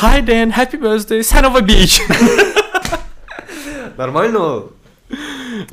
Hi 0.00 0.24
Dan 0.24 0.56
happy 0.56 0.80
birthday 0.80 1.22
son 1.22 1.44
of 1.44 1.60
a 1.60 1.62
bitch. 1.62 2.00
Нормально 4.00 4.40
ол. 4.40 4.83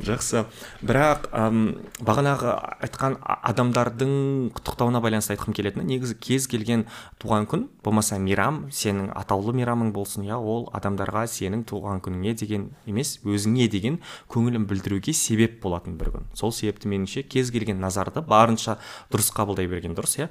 Жақсы. 0.02 0.44
Бірақ 0.84 1.28
әм, 1.32 1.60
бағанағы 2.04 2.52
айтқан 2.84 3.16
адамдардың 3.22 4.12
құттықтауына 4.56 5.00
байланысты 5.02 5.34
айтқым 5.34 5.56
келетіні 5.56 5.86
негізі 5.88 6.16
кез 6.20 6.46
келген 6.50 6.84
туған 7.22 7.46
күн 7.50 7.64
болмаса 7.84 8.18
мейрам 8.20 8.66
сенің 8.74 9.10
атаулы 9.16 9.54
мейрамың 9.56 9.92
болсын 9.96 10.26
иә 10.28 10.36
ол 10.36 10.68
адамдарға 10.76 11.24
сенің 11.30 11.64
туған 11.68 12.02
күніңе 12.04 12.34
деген 12.38 12.68
емес 12.86 13.16
өзіңе 13.24 13.68
деген 13.72 14.00
көңілін 14.32 14.66
білдіруге 14.70 15.14
себеп 15.16 15.60
болатын 15.62 15.96
бір 16.00 16.12
күн. 16.16 16.28
Сол 16.36 16.52
себепті 16.52 16.92
меніңше 16.92 17.24
кез 17.24 17.50
келген 17.54 17.80
назарды 17.80 18.22
барынша 18.22 18.78
дұрыс 19.12 19.32
қабылдай 19.34 19.70
берген 19.70 19.96
дұрыс 19.96 20.18
иә. 20.20 20.28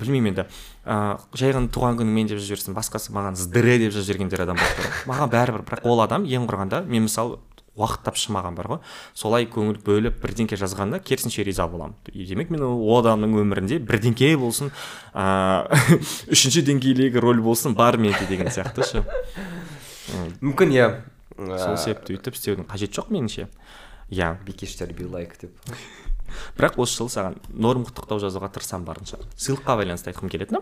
Білмеймін 0.00 0.34
енді 0.34 0.46
ыыы 0.84 1.18
жай 1.38 1.54
ғана 1.54 1.70
туған 1.70 1.98
күніңмен 2.00 2.30
деп 2.30 2.40
жазып 2.40 2.56
жіберсін 2.56 2.76
басқасы 2.76 3.12
маған 3.14 3.36
здыре 3.38 3.76
деп 3.78 3.92
жазып 3.94 4.14
жібергендер 4.14 4.46
адам 4.46 4.58
маған 5.06 5.30
бәрібір 5.32 5.64
бірақ 5.68 5.86
ол 5.86 6.00
адам 6.02 6.24
ең 6.24 6.48
құрығанда 6.48 6.82
мен 6.88 7.04
мысалы 7.04 7.38
уақыт 7.80 8.04
тапшы 8.06 8.32
маған 8.34 8.56
бар 8.58 8.68
ғой. 8.70 8.80
Солай 9.16 9.48
көңіл 9.50 9.80
бөліп 9.84 10.20
бірдеңке 10.22 10.58
жазғанда 10.60 11.00
керісінше 11.02 11.44
риза 11.46 11.66
боламын. 11.70 11.96
Демек 12.12 12.52
мен 12.52 12.64
ол 12.68 13.00
адамның 13.00 13.38
өмірінде 13.42 13.80
бірдеңке 13.80 14.34
болсын 14.40 14.70
ыыы 15.14 16.00
үшінші 16.36 16.64
деңгейдегі 16.68 17.22
роль 17.24 17.40
болсын 17.42 17.74
бар 17.78 17.98
менде 17.98 18.28
деген 18.28 18.52
сияқты 18.52 18.86
ше. 18.86 19.04
Мүмкін 20.40 20.76
иә. 20.76 20.90
Сол 21.40 21.78
себепті 21.80 22.18
өйтіп 22.18 22.36
істеудің 22.36 22.68
қажеті 22.68 23.00
жоқ 23.00 23.10
меніңше. 23.14 23.48
Иә. 24.10 24.36
бикештер 24.44 24.92
би 24.92 25.04
лайк 25.04 25.38
деп. 25.40 25.56
Бірақ 26.58 26.78
осы 26.82 26.98
жылы 26.98 27.12
саған 27.14 27.36
норм 27.50 27.84
құттықтау 27.86 28.20
жазуға 28.22 28.50
тырысамын 28.54 28.86
барынша. 28.86 29.18
Сыйлыққа 29.36 29.76
байланысты 29.80 30.12
айтқым 30.12 30.30
келетіні 30.30 30.60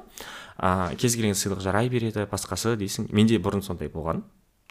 а, 0.56 0.92
кез 0.96 1.16
келген 1.16 1.36
сыйлық 1.36 1.60
жарай 1.64 1.90
береді 1.92 2.26
басқасы 2.30 2.76
дейсің. 2.80 3.08
Менде 3.12 3.38
бұрын 3.42 3.64
сондай 3.64 3.90
болған. 3.92 4.22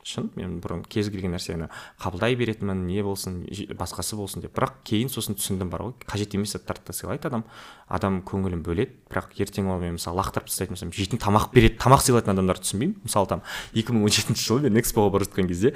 Шын 0.07 0.29
мен 0.37 0.57
бұрын 0.63 0.83
кез 0.87 1.09
келген 1.11 1.33
нәрсені 1.35 1.67
қабылдай 1.99 2.37
беретінмін 2.39 2.85
не 2.87 3.03
болсын 3.03 3.41
басқасы 3.77 4.15
болсын 4.15 4.45
деп. 4.45 4.53
Бірақ 4.55 4.79
кейін 4.87 5.11
сосын 5.11 5.35
түсіндім 5.35 5.71
бар 5.73 5.83
ғой 5.83 5.93
қажет 6.07 6.35
емес 6.37 6.55
заттарды 6.55 6.87
да 6.87 6.95
сыйлайды 6.95 7.27
адам. 7.27 7.43
Адам 7.91 8.21
көңілін 8.27 8.63
бөледі 8.63 8.95
бірақ 9.11 9.35
ертең 9.43 9.71
ол 9.73 9.81
мен 9.83 9.97
мысалы 9.97 10.21
лақтырып 10.21 10.47
тастайтын 10.47 10.77
болсам 10.77 10.93
жейтін 10.95 11.19
тамақ 11.19 11.51
береді 11.51 11.79
тамақ 11.83 12.05
сыйлайтын 12.07 12.35
адамдарды 12.37 12.63
түсінбеймін. 12.67 12.99
Мысалы 13.03 13.31
там 13.33 13.43
екі 13.75 13.95
мың 13.95 14.07
он 14.07 14.15
жетінші 14.15 14.47
жылы 14.47 14.69
мен 14.69 14.79
экспоға 14.79 15.11
бара 15.11 15.27
жатқан 15.27 15.51
кезде 15.51 15.73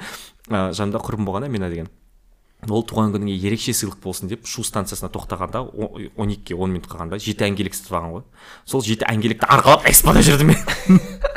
ә, 0.48 0.72
жанымда 0.72 1.02
құрбым 1.04 1.28
болған 1.28 1.50
амина 1.50 1.68
деген. 1.72 1.92
Ол 2.70 2.84
туған 2.86 3.10
күніңе 3.10 3.34
ерекше 3.42 3.74
сыйлық 3.74 3.98
болсын 4.04 4.30
деп 4.30 4.46
шу 4.46 4.62
станциясына 4.62 5.10
тоқтағанда 5.10 5.64
он 5.74 6.30
екіге 6.30 6.54
он 6.54 6.70
минут 6.70 6.86
қалғанда 6.86 7.18
жеті 7.18 7.48
әңгелек 7.48 7.74
сатып 7.74 7.98
алған 7.98 8.14
ғой. 8.14 8.24
Сол 8.64 8.86
жеті 8.86 9.08
әңгелекті 9.10 9.50
арқалап 9.50 9.90
экспода 9.90 10.22
жүрдім 10.22 10.54
мен. 10.54 11.02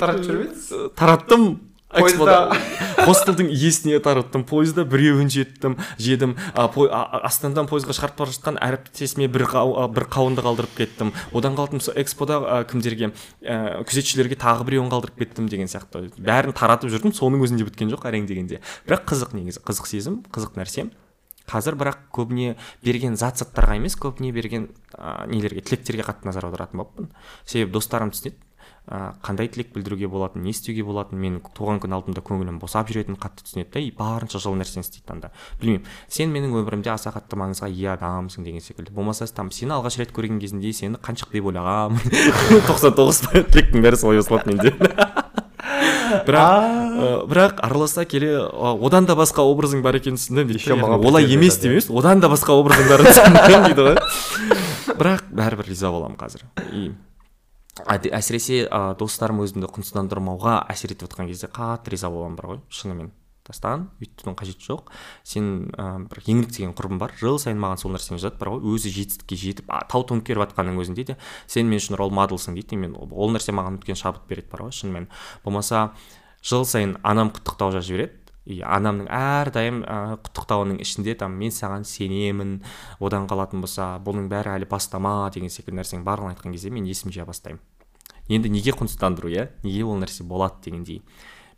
таратып 0.00 0.26
жүрмедіңіз 0.26 0.92
тараттым 0.96 1.48
Пойызда. 1.96 2.50
экспода. 2.50 3.06
Хостелдің 3.06 3.48
иесіне 3.54 4.00
тараттым 4.02 4.42
пойызда 4.44 4.84
біреуін 4.84 5.30
жеттім 5.30 5.76
жедім. 6.02 6.34
Астанадан 6.56 7.68
пойызға 7.70 7.94
шығарып 7.96 8.18
бара 8.18 8.34
жатқан 8.34 8.58
әріптесіме 8.58 9.28
бір, 9.30 9.46
бір 9.94 10.06
қауынды 10.10 10.42
қалдырып 10.44 10.74
кеттім. 10.76 11.12
Одан 11.32 11.54
қалдым 11.56 11.80
сол 11.80 11.94
экспода 11.96 12.64
кімдерге? 12.68 13.12
Ә, 13.40 13.84
күзетшілерге 13.86 14.36
тағы 14.36 14.66
біреуін 14.66 14.90
қалдырып 14.90 15.22
кеттім 15.22 15.48
деген 15.48 15.70
сияқты. 15.70 16.10
Бәрін 16.18 16.56
таратып 16.58 16.90
жүрдім 16.90 17.14
соның 17.16 17.46
өзінде 17.46 17.64
біткен 17.68 17.92
жоқ 17.94 18.08
әрең 18.10 18.26
дегенде. 18.26 18.60
Бірақ 18.88 19.06
қызық 19.12 19.36
негізі 19.38 19.62
қызық 19.62 19.86
сезім 19.86 20.24
қызық 20.34 20.58
нәрсе. 20.58 20.90
Қазір 21.46 21.78
бірақ 21.78 22.08
көбіне 22.10 22.56
берген 22.82 23.14
зат 23.14 23.38
заттарға 23.38 23.78
емес 23.78 23.94
көбіне 23.94 24.32
берген 24.34 24.66
ә, 24.98 25.30
нелерге 25.30 25.62
тілектерге 25.62 26.02
қатты 26.02 26.26
назар 26.26 26.48
аударатын 26.48 26.82
болыппын 26.82 27.12
себебі 27.46 27.78
достарым 27.78 28.10
түсінеді. 28.10 28.42
Ә, 28.86 29.14
қандай 29.24 29.48
тілек 29.50 29.72
білдіруге 29.74 30.08
болатынын 30.10 30.46
не 30.46 30.52
істеуге 30.54 30.84
болатынын 30.86 31.22
менің 31.22 31.52
туған 31.56 31.80
күн 31.82 31.96
алдымда 31.96 32.22
көңілім 32.26 32.60
босап 32.62 32.90
жүретінін 32.92 33.18
қатты 33.18 33.42
түсінеді 33.46 33.72
да 33.74 33.82
и 33.82 33.90
барынша 33.90 34.38
жылы 34.42 34.60
нәрсені 34.60 34.86
істейді 34.86 35.14
анда 35.16 35.32
білмеймін 35.60 35.86
сен 36.06 36.30
менің 36.34 36.54
өмірімде 36.60 36.92
аса 36.94 37.10
қатты 37.14 37.38
маңызға 37.40 37.70
ие 37.72 37.90
адамсың 37.96 38.46
деген 38.46 38.62
секілді. 38.62 38.94
Болмаса 38.94 39.26
там 39.26 39.50
сені 39.50 39.74
алғаш 39.78 39.98
рет 39.98 40.14
көрген 40.14 40.38
кезінде 40.38 40.72
сені 40.72 41.02
қаншық 41.02 41.34
деп 41.34 41.50
ойлағанмын 41.50 42.28
тоқсан 42.70 42.94
тоғыз 42.94 43.24
тілектің 43.26 43.82
бәрі 43.82 43.98
солай 43.98 44.22
осылады 44.22 44.54
менде. 44.54 44.74
бірақ 46.26 46.62
ә, 46.62 47.08
бірақ 47.26 47.60
араласа 47.66 48.04
келе 48.06 48.30
ә, 48.38 48.70
одан 48.86 49.08
да 49.08 49.16
басқа 49.18 49.42
образың 49.46 49.82
бар 49.82 49.98
екенін 49.98 50.20
түсіндім 50.20 50.52
дейді 50.52 50.78
олай 51.10 51.26
емес 51.26 51.58
деп 51.58 51.74
емес 51.74 51.90
одан 51.90 52.22
да 52.22 52.30
басқа 52.30 52.54
образың 52.54 53.02
түсіндім 53.02 53.66
дейді 53.66 53.88
ғой. 53.88 53.98
Бірақ 54.96 55.26
бәрібір 55.34 55.68
риза 55.68 55.90
боламын 55.90 56.16
қазір. 56.20 56.46
И 56.72 56.92
әсіресе 57.84 58.64
ә, 58.66 58.96
достарым 58.96 59.42
өзімді 59.44 59.68
құнсыздандырмауға 59.74 60.62
әсер 60.72 60.94
етіп 60.94 61.10
жатқан 61.10 61.28
кезде 61.28 61.50
қатты 61.52 61.92
риза 61.92 62.08
боламын 62.12 62.36
бар 62.38 62.48
ғой 62.54 62.60
шынымен. 62.72 63.12
Тастаған 63.46 63.84
өйтудің 64.02 64.34
қажеті 64.34 64.64
жоқ. 64.66 64.88
Сен 65.22 65.68
ә, 65.76 65.86
бір 66.08 66.22
еңлік 66.24 66.50
деген 66.56 66.72
құрбым 66.74 66.98
бар. 66.98 67.12
Жыл 67.20 67.38
сайын 67.38 67.60
маған 67.62 67.78
сол 67.78 67.94
нәрсені 67.94 68.18
жазады 68.18 68.40
бар 68.40 68.56
ғой. 68.56 68.74
Өзі 68.74 68.90
жетістікке 68.96 69.38
жетіп 69.38 69.70
а, 69.70 69.84
тау 69.86 70.02
төңкеріп 70.08 70.42
жатқанның 70.48 70.80
өзінде 70.82 71.04
де 71.12 71.18
сен 71.46 71.70
мен 71.70 71.78
үшін 71.78 72.00
рол 72.00 72.10
моделсың 72.10 72.56
дейді 72.58 72.80
мен 72.80 72.96
ол 72.98 73.30
нәрсе 73.30 73.54
маған 73.54 73.78
үлкен 73.78 74.00
шабыт 74.00 74.26
береді 74.26 74.50
бар 74.50 74.66
ғой 74.66 74.74
шынымен. 74.74 75.06
Болмаса 75.44 75.92
жыл 76.42 76.66
сайын 76.66 76.96
анам 77.06 77.30
құттықтау 77.36 77.76
жазып 77.76 77.92
жібереді. 77.92 78.25
И 78.46 78.60
анамның 78.62 79.08
әрдайым 79.10 79.82
ә, 79.82 79.96
құттықтауының 80.22 80.78
ішінде 80.82 81.16
там 81.18 81.34
мен 81.40 81.50
саған 81.50 81.84
сенемін 81.86 82.60
одан 83.02 83.26
қалатын 83.26 83.64
болса 83.64 83.96
бұның 84.06 84.30
бәрі 84.30 84.54
әлі 84.54 84.68
бастама 84.70 85.28
деген 85.34 85.50
секілді 85.50 85.80
нәрсенің 85.80 86.06
барлығын 86.06 86.36
айтқан 86.36 86.54
кезде 86.54 86.70
мен 86.70 86.86
есім 86.86 87.10
жия 87.14 87.26
бастаймын. 87.26 87.60
Енді 88.30 88.50
неге 88.50 88.74
құнсыздандыру 88.78 89.30
иә? 89.30 89.48
Неге 89.66 89.84
ол 89.84 89.98
нәрсе 89.98 90.24
болады 90.26 90.62
дегендей. 90.64 91.02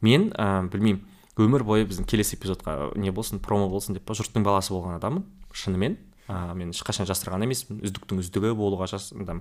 Мен 0.01 0.31
ә, 0.33 0.65
білмеймін 0.73 1.05
өмір 1.39 1.65
бойы 1.69 1.87
біздің 1.89 2.09
келесі 2.09 2.37
эпизодқа 2.37 2.95
не 2.99 3.13
болсын 3.15 3.41
промо 3.45 3.69
болсын 3.71 3.95
деп 3.97 4.09
жұрттың 4.09 4.45
баласы 4.47 4.73
болған 4.75 4.97
адаммын 4.99 5.25
шынымен. 5.53 5.99
Ә, 6.29 6.55
мен 6.55 6.71
ешқашан 6.75 7.09
жасырған 7.09 7.43
емеспін. 7.47 7.81
Үздіктің 7.85 8.21
үздігі 8.23 8.53
болуға 8.57 8.87
жас, 8.91 9.09
там, 9.13 9.41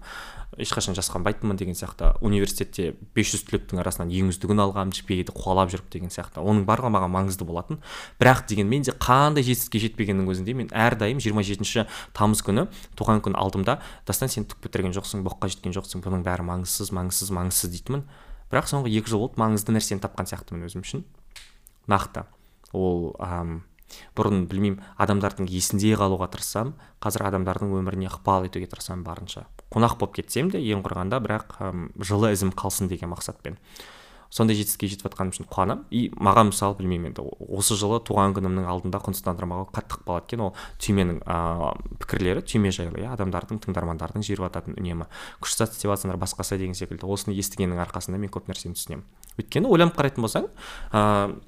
ешқашан 0.58 0.96
жасқанбайтынмын 0.98 1.60
деген 1.60 1.76
сияқты. 1.76 2.14
Университетте 2.26 2.96
500 3.18 3.44
түлектің 3.50 3.82
арасынан 3.84 4.14
ең 4.16 4.32
үздігін 4.32 4.64
алғанмын 4.64 4.96
жпд 4.96 5.34
қуалап 5.36 5.72
жүріп 5.74 5.92
деген 5.94 6.14
сияқты. 6.14 6.40
Оның 6.42 6.64
барлығы 6.68 6.94
маған 6.96 7.14
маңызды 7.14 7.48
болатын. 7.48 7.82
Бірақ 8.22 8.46
дегенмен 8.48 8.88
де 8.88 8.96
қандай 8.96 9.44
жетістікке 9.44 9.84
жетпегеннің 9.84 10.32
өзінде 10.32 10.56
мен 10.56 10.72
әрдайым 10.72 11.20
27 11.20 11.86
тамыз 12.16 12.44
күні 12.48 12.68
туған 12.96 13.22
күн 13.26 13.36
алдымда 13.38 13.80
дастан 14.08 14.32
сен 14.32 14.48
түк 14.48 14.64
бітірген 14.64 14.96
жоқсың 14.96 15.26
боққа 15.28 15.52
жеткен 15.52 15.76
жоқсың 15.76 16.04
бұның 16.06 16.24
бәрі 16.26 16.48
маңызсыз 16.48 16.94
маңызсыз 16.96 17.34
маңызсыз 17.36 17.74
дейтінмін. 17.76 18.08
Бірақ 18.52 18.70
соңғы 18.72 18.94
екі 18.96 19.12
жыл 19.12 19.26
болды 19.26 19.42
маңызды 19.42 19.76
нәрсені 19.76 20.04
тапқан 20.04 20.30
сияқтымын 20.30 20.68
өзім 20.70 20.86
үшін. 20.86 21.04
Нақты. 21.92 22.24
Ол 22.76 23.12
ам, 23.20 23.62
бұрын 24.18 24.46
білмеймін 24.52 24.82
адамдардың 24.98 25.50
есінде 25.52 25.94
қалуға 26.00 26.30
тырыссам 26.34 26.74
қазір 27.04 27.28
адамдардың 27.32 27.76
өміріне 27.80 28.10
ықпал 28.12 28.48
етуге 28.48 28.68
тырысамын 28.72 29.06
барынша. 29.08 29.46
Қонақ 29.74 30.00
болып 30.00 30.18
кетсем 30.22 30.50
де 30.52 30.60
ең 30.60 30.84
құрығанда 30.86 31.22
бірақ 31.24 31.60
ам, 31.60 31.92
жылы 32.00 32.34
ізім 32.34 32.52
қалсын 32.56 32.90
деген 32.92 33.14
мақсатпен. 33.14 33.58
Сондай 34.28 34.58
жетістікке 34.60 34.90
жетіп 34.92 35.06
жатқаным 35.08 35.32
үшін 35.32 35.48
қуанамын 35.48 35.86
и 35.88 36.10
маған 36.12 36.50
мысалы 36.50 36.76
білмеймін 36.82 37.14
енді 37.14 37.24
осы 37.48 37.78
жылы 37.80 38.02
туған 38.04 38.36
күнімнің 38.36 38.68
алдында 38.68 39.00
құнсыздандырмауға 39.06 39.70
қатты 39.72 39.96
ықпал 39.96 40.20
еткен 40.20 40.44
ол 40.44 40.52
түйменің 40.84 41.22
ыыы 41.24 41.96
пікірлері 42.04 42.44
түйме 42.44 42.74
жайлы 42.76 43.06
иә 43.06 43.14
адамдардың 43.16 43.62
тыңдармандардың 43.64 44.28
жіберіп 44.28 44.50
жататын 44.50 44.76
үнемі. 44.76 45.08
Күш 45.40 45.56
зат 45.56 45.72
істеп 45.72 45.94
жатсыңдар 45.94 46.20
басқасы 46.20 46.60
деген 46.60 46.76
секілді 46.76 47.08
осыны 47.08 47.40
естігеннің 47.40 47.80
арқасында 47.88 48.20
мен 48.20 48.28
көп 48.36 48.52
нәрсені 48.52 48.76
түсінемін. 48.76 49.08
Өйткені 49.40 49.72
ойланып 49.72 49.96
қарайтын 49.96 50.28
болсаң 50.28 50.52
ыыы 50.92 51.40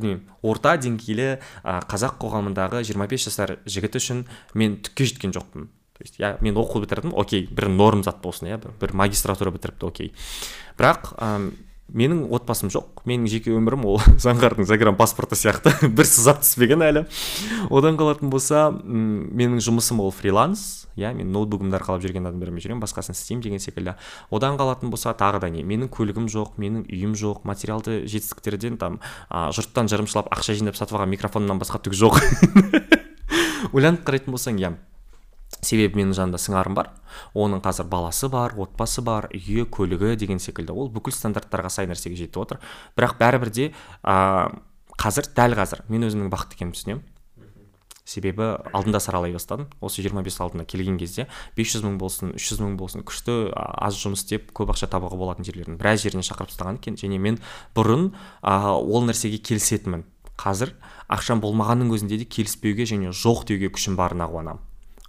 білмеймін 0.00 0.24
орта 0.42 0.76
деңгейлі 0.80 1.28
қазақ 1.64 2.18
қоғамындағы 2.22 2.82
25 2.86 3.28
жасар 3.28 3.56
жігіт 3.66 3.98
үшін 4.00 4.24
мен 4.54 4.78
түкке 4.82 5.08
жеткен 5.10 5.34
жоқпын. 5.36 5.68
То 5.98 6.04
есть 6.06 6.20
иә 6.22 6.36
мен 6.40 6.54
оқу 6.54 6.78
бітірдім 6.84 7.10
окей 7.18 7.48
бір 7.50 7.68
норм 7.74 8.04
зат 8.06 8.22
болсын 8.22 8.52
иә 8.52 8.60
бір, 8.62 8.92
магистратура 8.94 9.50
бітіріпті 9.50 9.86
окей. 9.88 10.12
Бірақ 10.78 11.10
менің 11.88 12.26
отбасым 12.34 12.70
жоқ. 12.72 13.02
Менің 13.08 13.28
жеке 13.32 13.52
өмірім 13.56 13.86
ол 13.88 14.00
заңғардың 14.24 14.66
загранпаспорты 14.68 15.38
сияқты. 15.38 15.72
Бір 15.96 16.08
сызат 16.08 16.42
түспеген 16.44 16.84
әлі. 16.84 17.04
Одан 17.70 17.98
қалатын 18.00 18.32
болса 18.32 18.68
менің 18.72 19.62
жұмысым 19.64 20.02
ол 20.04 20.12
фриланс. 20.12 20.88
Иә 20.98 21.12
мен 21.14 21.30
ноутбугымды 21.32 21.78
арқалап 21.78 22.02
жүрген 22.02 22.26
адамдармен 22.26 22.62
жүремін 22.62 22.82
басқасын 22.82 23.14
істеймін 23.14 23.44
деген 23.44 23.62
секілді. 23.62 23.94
Одан 24.34 24.58
қалатын 24.58 24.90
болса 24.90 25.14
тағы 25.14 25.40
да 25.44 25.52
не 25.54 25.62
менің 25.62 25.92
көлігім 25.94 26.26
жоқ 26.32 26.58
менің 26.58 26.88
үйім 26.90 27.14
жоқ 27.14 27.46
материалды 27.46 28.02
жетістіктерден 28.10 28.80
там 28.82 28.98
а, 29.30 29.48
жұрттан 29.54 29.86
жырымшылап 29.88 30.32
ақша 30.34 30.58
жинап 30.58 30.76
сатып 30.76 30.98
алған 30.98 31.14
микрофоннан 31.14 31.62
басқа 31.62 31.78
түк 31.86 31.94
жоқ. 31.94 32.18
Ойланып 33.72 34.02
қарайтын 34.02 34.34
болсаң 34.34 34.58
иә 34.58 34.74
себебі 35.62 36.00
менің 36.00 36.14
жанымда 36.16 36.40
сыңарым 36.42 36.76
бар 36.78 36.92
оның 37.34 37.62
қазір 37.64 37.88
баласы 37.90 38.28
бар 38.30 38.54
отбасы 38.58 39.02
бар 39.02 39.28
үйі 39.34 39.66
көлігі 39.70 40.14
деген 40.18 40.40
секілді. 40.42 40.72
Ол 40.72 40.90
бүкіл 40.92 41.14
стандарттарға 41.14 41.70
сай 41.72 41.88
нәрсеге 41.90 42.18
жетіп 42.18 42.42
отыр. 42.42 42.60
Бірақ 42.96 43.18
бәрібір 43.20 43.52
де 43.54 43.70
ә, 44.02 44.50
қазір 44.98 45.30
дәл 45.36 45.56
қазір 45.58 45.84
мен 45.88 46.06
өзімнің 46.08 46.32
бақытты 46.32 46.58
екенімді 46.58 46.78
түсінемін. 46.78 47.06
Себебі 48.08 48.54
алдында 48.72 49.02
саралай 49.04 49.34
бастадым. 49.34 49.66
Осы 49.84 50.00
25 50.00 50.38
алдына 50.40 50.64
келген 50.64 50.96
кезде 51.00 51.26
500 51.58 51.84
мың 51.84 51.98
болсын 52.00 52.30
300 52.38 52.62
мың 52.64 52.78
болсын 52.80 53.04
күшті 53.04 53.50
аз 53.52 53.98
жұмыс 54.00 54.24
істеп 54.24 54.48
көп 54.56 54.72
ақша 54.72 54.88
табуға 54.88 55.18
болатын 55.20 55.44
жерлердің 55.44 55.76
біраз 55.76 56.06
жеріне 56.06 56.24
шақырып 56.24 56.54
тастаған 56.54 56.80
екен. 56.80 56.96
Және 56.96 57.20
мен 57.20 57.36
бұрын 57.76 58.14
а, 58.40 58.72
ол 58.78 59.04
нәрсеге 59.04 59.42
келісетінмін. 59.44 60.06
Қазір 60.40 60.72
ақшам 61.12 61.42
болмағанның 61.44 61.92
өзінде 61.98 62.22
де 62.22 62.24
келіспеуге 62.24 62.88
және 62.88 63.12
жоқ 63.12 63.44
деуге 63.50 63.68
күшім 63.74 63.98
барына 64.00 64.30
қуанамын. 64.30 64.67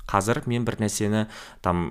Қазір 0.10 0.43
мен 0.50 0.65
бір 0.67 0.80
нәрсені 0.84 1.28
там 1.65 1.89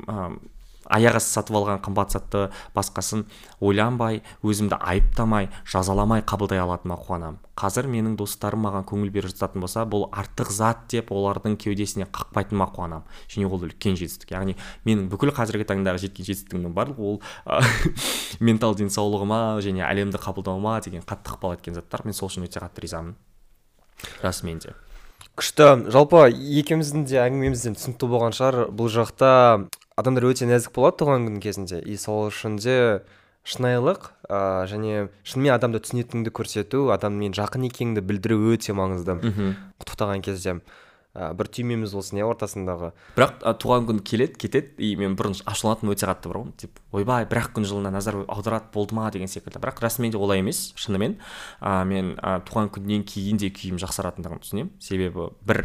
аяқ 0.89 1.19
асты 1.19 1.37
сатып 1.37 1.59
алған 1.59 1.83
қымбат 1.85 2.15
затты 2.15 2.47
басқасын 2.77 3.27
ойланбай 3.61 4.23
өзімді 4.47 4.79
айыптамай 4.81 5.51
жазаламай 5.69 6.25
қабылдай 6.25 6.63
алатыныма 6.63 6.97
қуанамын 7.05 7.39
қазір 7.59 7.89
менің 7.91 8.15
достарым 8.19 8.63
маған 8.65 8.87
көңіл 8.89 9.11
беріп 9.13 9.33
жататын 9.33 9.65
болса 9.65 9.85
бұл 9.91 10.07
артық 10.15 10.53
зат 10.55 10.87
деп 10.93 11.11
олардың 11.13 11.59
кеудесіне 11.61 12.07
қақпайтыныма 12.15 12.69
қуанамын 12.75 13.19
және 13.29 13.49
ол 13.51 13.67
үлкен 13.67 13.99
жетістік. 13.99 14.33
Яғни 14.37 14.55
менің 14.87 15.09
бүкіл 15.13 15.35
қазіргі 15.37 15.67
таңдағы 15.69 16.05
жеткен 16.07 16.29
жетістігімнің 16.29 16.77
барлығы 16.79 17.11
ол 17.11 17.21
ментал 18.47 18.79
денсаулығыма 18.79 19.41
және 19.65 19.85
әлемді 19.89 20.23
қабылдауыма 20.23 20.79
деген 20.87 21.03
қатты 21.03 21.35
ықпал 21.35 21.59
еткен 21.59 21.75
заттар. 21.75 22.07
Мен 22.07 22.15
сол 22.15 22.31
үшін 22.31 22.47
өте 22.47 22.63
қатты 22.63 22.87
ризамын. 22.87 23.17
Расымен 24.23 24.63
де. 24.63 24.77
Күшті. 25.39 25.91
Жалпы 25.95 26.27
екеуміздің 26.35 27.05
де 27.09 27.21
әңгімемізден 27.23 27.77
түсінікті 27.79 28.09
болған 28.11 28.35
шығар. 28.37 28.59
Бұл 28.75 28.91
жақта 28.91 29.31
адамдар 29.99 30.27
өте 30.31 30.49
нәзік 30.51 30.75
болады 30.75 31.01
туған 31.03 31.29
күн 31.29 31.39
кезінде. 31.43 31.81
И 31.83 31.97
сол 31.97 32.29
үшін 32.29 32.59
де 32.63 33.05
шынайылық 33.49 34.11
ә, 34.29 34.67
және 34.69 35.09
шынымен 35.25 35.55
адамды 35.55 35.81
түсінетініңді 35.85 36.35
көрсету 36.37 36.89
адаммен 36.93 37.33
жақын 37.39 37.65
екеніңді 37.71 38.05
білдіру 38.05 38.53
өте 38.53 38.75
маңызды. 38.77 39.17
Құттықтаған 39.79 40.25
кезде. 40.27 40.59
Ә, 41.15 41.31
бір 41.37 41.49
түймеміз 41.53 41.95
болсын 41.97 42.21
иә 42.21 42.27
ортасындағы. 42.29 42.93
Бірақ 43.17 43.43
ә, 43.43 43.55
туған 43.59 43.87
күн 43.89 44.01
келеді 44.05 44.39
кетеді 44.41 44.75
и 44.83 44.95
мен 45.01 45.17
бұрын 45.19 45.37
ашуланатынмын 45.49 45.97
өте 45.97 46.09
қатты 46.09 46.33
бар 46.33 46.41
ғой 46.43 46.53
типа 46.61 46.85
ойбай 46.99 47.27
бір 47.31 47.43
ақ 47.43 47.53
күн 47.57 47.69
жылына 47.69 47.93
назар 47.95 48.21
аударады 48.27 48.73
болды 48.75 48.97
ма 48.99 49.11
деген 49.15 49.31
секілді. 49.31 49.61
Бірақ 49.63 49.83
расымен 49.85 50.13
де 50.13 50.19
олай 50.19 50.43
емес 50.43 50.73
шынымен. 50.77 51.19
Ә, 51.61 51.85
мен 51.89 52.15
ә, 52.19 52.39
туған 52.49 52.71
күннен 52.75 53.07
кейін 53.09 53.41
де 53.41 53.51
күйім 53.55 53.81
жақсаратындығын 53.83 54.45
түсінемін. 54.45 54.73
Себебі 54.83 55.31
бір 55.49 55.65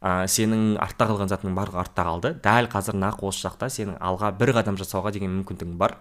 ә, 0.00 0.26
сенің 0.30 0.76
артта 0.80 1.08
қалған 1.10 1.30
затыңның 1.32 1.58
барлығы 1.58 1.82
артта 1.84 2.06
қалды. 2.08 2.34
Дәл 2.44 2.70
қазір 2.72 2.98
нақ 2.98 3.24
осы 3.28 3.46
жақта 3.46 3.70
сенің 3.72 3.98
алға 4.00 4.32
бір 4.36 4.54
қадам 4.58 4.80
жасауға 4.80 5.12
деген 5.16 5.32
мүмкіндігің 5.40 5.76
бар. 5.80 5.98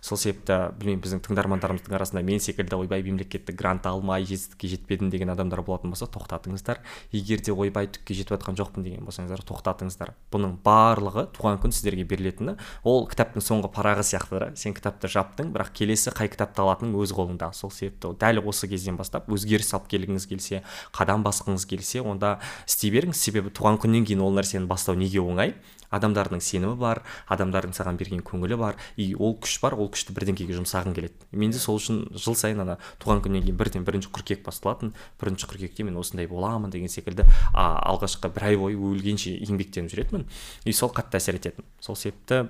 Сол 0.00 0.18
себепті 0.18 0.58
білмеймін 0.78 1.02
біздің 1.04 1.22
тыңдармандарымыздың 1.26 1.96
арасында 1.98 2.22
мен 2.26 2.40
секілді 2.42 2.78
ойбай 2.78 3.02
мемлекеттік 3.06 3.56
грант 3.58 3.86
алмай 3.86 4.24
жетістікке 4.28 4.70
жетпедім 4.74 5.10
деген 5.10 5.32
адамдар 5.32 5.62
болатын 5.62 5.92
болса 5.92 6.06
тоқтатыңыздар. 6.06 6.80
Егер 7.12 7.42
де 7.42 7.52
ойбай 7.52 7.88
түкке 7.90 8.14
жетіп 8.14 8.36
жатқан 8.36 8.58
жоқпын 8.58 8.86
деген 8.86 9.06
болсаңыздар 9.08 9.42
тоқтатыңыздар. 9.48 10.14
Бұның 10.32 10.58
барлығы 10.64 11.28
туған 11.36 11.60
күн 11.62 11.74
сіздерге 11.74 12.04
берілетіні. 12.08 12.56
Ол 12.84 13.06
кітаптың 13.10 13.44
соңғы 13.44 13.72
парағы 13.74 14.04
сияқты 14.06 14.42
да 14.42 14.50
сен 14.58 14.76
кітапты 14.76 15.10
жаптың 15.10 15.52
бірақ 15.54 15.72
келесі 15.74 16.12
қай 16.14 16.30
кітапты 16.32 16.62
алатының 16.64 16.98
өз 17.02 17.14
қолыңда. 17.16 17.52
Сол 17.56 17.72
себепті 17.74 18.14
дәл 18.20 18.42
осы 18.44 18.68
кезден 18.70 18.98
бастап 19.00 19.28
өзгеріс 19.32 19.74
алып 19.74 19.88
келгіңіз 19.94 20.28
келсе 20.30 20.62
қадам 20.94 21.24
басқыңыз 21.26 21.66
келсе 21.68 22.02
онда 22.02 22.38
істей 22.66 22.92
беріңіз. 22.94 23.18
Себебі 23.18 23.52
туған 23.54 23.80
күннен 23.82 24.06
кейін 24.08 24.22
ол 24.24 24.36
нәрсені 24.36 24.68
бастау 24.70 24.98
неге 24.98 25.20
оңай? 25.22 25.54
Адамдардың 25.94 26.42
сенімі 26.44 26.76
бар 26.80 27.02
адамдардың 27.32 27.74
саған 27.76 27.98
берген 28.00 28.20
көңілі 28.26 28.58
бар 28.60 28.76
и 28.96 29.14
ол 29.14 29.36
күш 29.40 29.58
бар 29.62 29.76
ол 29.78 29.90
күшті 29.92 30.14
бірдеңкеге 30.16 30.56
жұмсағың 30.58 30.94
келеді. 30.96 31.14
Менде 31.32 31.58
сол 31.62 31.78
үшін 31.80 32.04
жыл 32.14 32.36
сайын 32.38 32.62
ана 32.64 32.78
туған 33.02 33.22
күннен 33.24 33.44
кейін 33.46 33.56
бірден 33.58 33.86
бірінші 33.88 34.12
қыркүйек 34.12 34.44
басталатын 34.46 34.92
бірінші 35.20 35.48
қыркүйекте 35.48 35.86
мен 35.88 35.96
осындай 36.00 36.28
боламын 36.28 36.70
деген 36.74 36.92
секілді 36.92 37.24
а, 37.54 37.80
алғашқы 37.88 38.32
бір 38.34 38.50
ай 38.50 38.60
бойы 38.60 38.76
өлгенше 38.76 39.32
еңбектеніп 39.48 39.92
жүретінмін. 39.94 40.28
И 40.64 40.72
сол 40.72 40.92
қатты 40.92 41.20
әсер 41.20 41.40
ететін. 41.40 41.64
Сол 41.80 41.96
себепті 41.96 42.48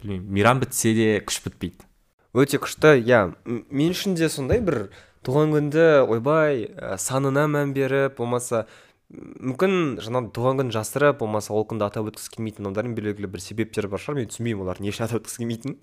білмеймін 0.00 0.32
мейрам 0.32 0.60
бітсе 0.64 0.94
де 0.96 1.12
күш 1.20 1.42
бітпейді. 1.44 1.86
Өте 2.32 2.60
күшті. 2.62 2.96
Иә 3.02 3.34
мен 3.44 3.94
үшін 3.94 4.16
де 4.16 4.28
сондай 4.30 4.62
бір 4.64 4.88
туған 5.26 5.52
күнді 5.52 5.86
ойбай 6.08 6.68
санына 6.96 7.44
мән 7.50 7.74
беріп 7.76 8.16
болмаса 8.20 8.66
мүмкін 9.10 9.72
жаңағы 10.04 10.30
туған 10.36 10.60
күнін 10.60 10.72
жасырып 10.74 11.18
болмаса 11.18 11.52
ол 11.54 11.64
күнді 11.66 11.86
атап 11.88 12.10
өткісі 12.12 12.30
келмейтін 12.36 12.68
адамдардың 12.68 12.94
белгілі 12.94 13.30
бір 13.32 13.42
себептері 13.42 13.90
бар 13.90 14.02
шығар. 14.02 14.20
Мен 14.20 14.30
түсінбеймін 14.30 14.62
олардың 14.62 14.86
не 14.86 14.92
үшін 14.92 15.06
атап 15.06 15.24
өткісі 15.24 15.42
келмейтінін. 15.42 15.78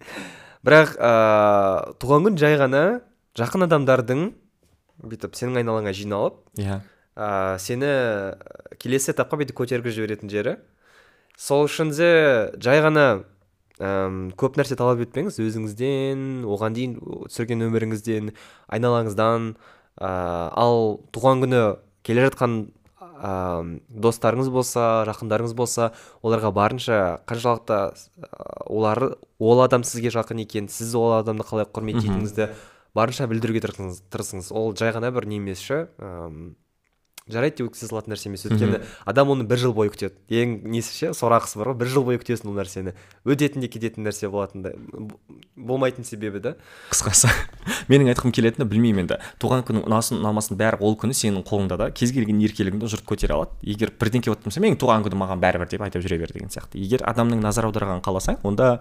Бірақ 0.67 0.93
ыыы 0.95 1.95
туған 1.99 2.27
күн 2.27 2.39
жай 2.39 2.55
ғана 2.61 2.83
жақын 3.37 3.67
адамдардың 3.67 4.23
бүйтіп 5.03 5.35
сенің 5.37 5.59
айналаңа 5.61 5.93
жиналып 5.93 6.39
иә. 6.57 6.79
yeah. 6.79 7.57
сені 7.59 7.91
келесі 8.79 9.11
этапқа 9.11 9.41
бүйтіп 9.41 9.59
көтергізіп 9.59 9.99
жіберетін 9.99 10.31
жері. 10.31 10.55
Сол 11.37 11.67
үшін 11.67 11.91
де 11.93 12.09
жай 12.63 12.79
ғана 12.81 13.25
әм, 13.77 14.31
көп 14.39 14.57
нәрсе 14.57 14.77
талап 14.79 15.03
етпеңіз 15.03 15.37
өзіңізден 15.43 16.47
оған 16.47 16.77
дейін 16.77 16.95
түсірген 17.27 17.67
өміріңізден 17.67 18.31
айналаңыздан 18.73 19.51
ә, 19.99 20.09
ал 20.57 21.03
туған 21.13 21.43
күні 21.45 21.61
келе 22.07 22.25
жатқан 22.25 22.57
ә, 23.17 23.80
достарыңыз 23.89 24.49
болса 24.53 25.03
жақындарыңыз 25.10 25.53
болса 25.58 25.91
оларға 26.21 26.51
барынша 26.56 26.99
қаншалықты 27.30 27.80
олар 28.65 29.03
ол 29.39 29.62
адам 29.63 29.84
сізге 29.88 30.13
жақын 30.13 30.43
екен 30.45 30.69
сіз 30.71 30.95
ол 30.95 31.17
адамды 31.19 31.45
қалай 31.47 31.67
құрметтейтініңізді 31.69 32.49
барынша 32.97 33.27
білдіруге 33.30 33.62
тырысыңыз, 33.65 34.01
тырысыңыз 34.13 34.51
ол 34.56 34.73
жай 34.77 34.93
ғана 34.95 35.12
бір 35.13 35.27
не 35.30 35.41
емес 35.41 35.62
ше 35.62 35.88
жарайды 37.31 37.61
деп 37.61 37.71
өткізе 37.71 37.89
салатын 37.89 38.13
нәрсе 38.13 38.29
емес. 38.29 38.45
Өйткені 38.47 38.79
адам 39.05 39.31
оны 39.33 39.45
бір 39.47 39.61
жыл 39.61 39.73
бойы 39.75 39.91
күтеді. 39.93 40.15
Ең 40.29 40.55
несі 40.71 40.93
ше? 40.95 41.11
Сорақысы 41.17 41.59
бар 41.59 41.71
ғой. 41.71 41.77
Бір 41.81 41.91
жыл 41.93 42.05
бойы 42.07 42.21
күтесің 42.21 42.51
ол 42.51 42.57
нәрсені. 42.57 42.93
Өтетін 43.27 43.63
де 43.63 43.69
кететін 43.71 44.07
нәрсе 44.07 44.29
болатын 44.31 44.65
болмайтын 45.55 46.07
себебі 46.07 46.41
да. 46.43 46.55
Қысқасы 46.91 47.31
менің 47.91 48.13
айтқым 48.13 48.33
келетіні 48.35 48.67
білмеймін 48.69 49.05
енді. 49.05 49.19
Туған 49.41 49.65
күнің 49.67 49.85
ұнасын 49.89 50.21
ұнамасын 50.21 50.59
бәрі 50.59 50.81
ол 50.85 50.97
күні 50.99 51.17
сенің 51.17 51.45
қолыңда 51.47 51.79
да. 51.81 51.91
Кез 51.91 52.13
келген 52.15 52.41
еркелігіңді 52.47 52.91
жұрт 52.95 53.07
көтере 53.09 53.35
алады. 53.37 53.57
Егер 53.63 53.93
бірдеңке 53.99 54.31
болып 54.31 54.47
тұрса 54.47 54.63
менің 54.63 54.79
туған 54.81 55.05
күнім 55.07 55.23
маған 55.25 55.43
бәрібір 55.43 55.71
деп 55.71 55.87
айтып 55.87 56.05
жүре 56.05 56.21
бер 56.21 56.33
деген 56.33 56.53
сияқты. 56.53 56.79
Егер 56.79 57.03
адамның 57.09 57.43
назар 57.43 57.67
аударғанын 57.69 58.03
қаласаң 58.05 58.41
онда 58.47 58.77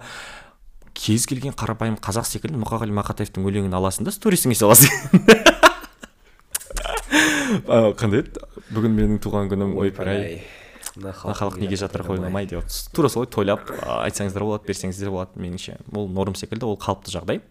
кез 0.96 1.26
келген 1.28 1.56
қарапайым 1.56 1.98
қазақ 2.00 2.28
секілді 2.28 2.60
мұқағали 2.62 2.94
мақатаевтың 2.96 3.44
өлеңін 3.50 3.76
аласың 3.76 4.08
да 4.08 4.14
сторисіңе 4.14 4.56
саласың. 4.56 5.44
қандай 7.64 8.22
еді? 8.24 8.44
Бүгін 8.74 8.96
менің 8.96 9.18
туған 9.24 9.50
күнім 9.52 9.74
ойпыр 9.80 10.10
ай. 10.12 10.38
Мына 10.96 11.12
халық 11.12 11.58
неге 11.60 11.76
жатыр 11.76 12.06
ойламай 12.08 12.46
деп 12.48 12.64
тура 12.96 13.10
солай 13.12 13.28
тойлап 13.28 13.68
айтсаңыздар 13.84 14.46
болады 14.46 14.68
берсеңіздер 14.70 15.10
болады 15.12 15.40
меніңше. 15.40 15.76
Ол 15.92 16.08
норм 16.08 16.34
секілді 16.38 16.64
ол 16.70 16.78
қалыпты 16.80 17.12
жағдай. 17.12 17.42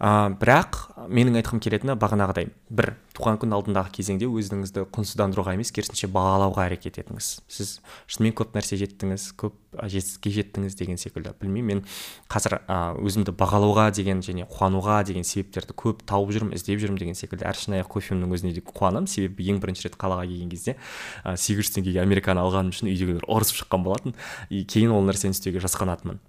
Ә, 0.00 0.34
бірақ 0.40 0.80
менің 1.08 1.38
айтқым 1.40 1.60
келетіні 1.62 1.96
бағанағыдай 2.00 2.48
бір 2.70 2.94
туған 3.14 3.38
күн 3.38 3.54
алдындағы 3.54 3.92
кезеңде 3.94 4.26
өзіңізді 4.26 4.86
құнсыздандыруға 4.94 5.54
емес 5.54 5.70
керісінше 5.74 6.08
бағалауға 6.10 6.64
әрекет 6.66 6.98
етіңіз. 6.98 7.28
Сіз 7.46 7.76
шынымен 8.10 8.34
көп 8.34 8.56
нәрсе 8.56 8.78
жеттіңіз 8.80 9.28
көп 9.38 9.54
жетістікке 9.86 10.32
жеттіңіз 10.34 10.74
деген 10.78 10.98
секілді. 10.98 11.34
Білмеймін 11.38 11.82
мен 11.82 11.84
қазір 12.30 12.58
ә, 12.66 12.78
өзімді 12.98 13.36
бағалауға 13.38 13.92
деген 13.94 14.22
және 14.26 14.48
қуануға 14.50 15.04
деген 15.06 15.22
себептерді 15.26 15.76
көп 15.78 16.02
тауып 16.10 16.34
жүрмін 16.34 16.58
іздеп 16.58 16.82
жүрмін 16.82 16.98
деген 16.98 17.18
секілді. 17.18 17.46
Әр 17.46 17.58
шынайы 17.58 17.86
кофемнің 17.86 18.34
өзіне 18.34 18.54
де 18.56 18.64
қуанамын. 18.66 19.06
Себебі 19.10 19.46
ең 19.50 19.62
бірінші 19.62 19.88
рет 19.88 19.98
қалаға 19.98 20.26
келген 20.26 20.50
кезде 20.50 20.76
сегіз 21.22 21.62
жүз 21.62 21.74
теңгеге 21.78 22.02
американо 22.02 22.42
алғаным 22.42 22.74
үшін 22.74 22.90
үйдегілер 22.90 23.26
ұрысып 23.30 23.62
шыққан 23.62 23.86
болатын. 23.86 24.18
И 24.50 24.64
кейін 24.66 24.94
ол 24.94 25.06
нәрсені 25.06 25.34
істеуге 25.34 25.62
жасқанатынмын. 25.62 26.22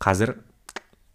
Қазір 0.00 0.36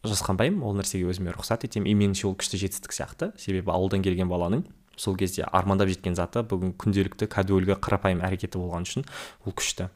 жасқанбаймын 0.08 0.64
ол 0.64 0.76
нәрсеге 0.80 1.10
өзіме 1.12 1.34
рұқсат 1.36 1.66
етемін. 1.68 1.90
И 1.90 1.96
меніңше 1.98 2.28
ол 2.30 2.36
күшті 2.40 2.60
жетістік 2.62 2.96
сияқты. 2.96 3.32
Себебі 3.40 3.74
ауылдан 3.74 4.04
келген 4.06 4.30
баланың 4.32 4.66
сол 5.00 5.16
кезде 5.20 5.46
армандап 5.48 5.90
жеткен 5.92 6.16
заты 6.16 6.44
бүгін 6.44 6.74
күнделікті 6.80 7.30
кәдуілгі 7.32 7.80
қарапайым 7.80 8.24
әрекеті 8.26 8.60
болған 8.60 8.88
үшін 8.88 9.08
ол 9.48 9.56
күшті. 9.56 9.90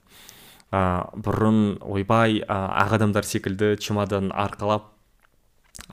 Ә, 0.74 0.80
бұрын 1.14 1.78
ойбай 1.84 2.40
ә, 2.42 2.58
ақ 2.84 2.98
адамдар 2.98 3.28
секілді 3.28 3.76
чемодан 3.84 4.32
арқалап 4.32 4.94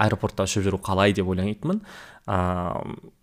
аэропортта 0.00 0.46
ұшып 0.46 0.66
жүру 0.68 0.80
қалай 0.84 1.14
деп 1.16 1.28
ойлайтынмын. 1.30 1.82
Көп 2.30 3.19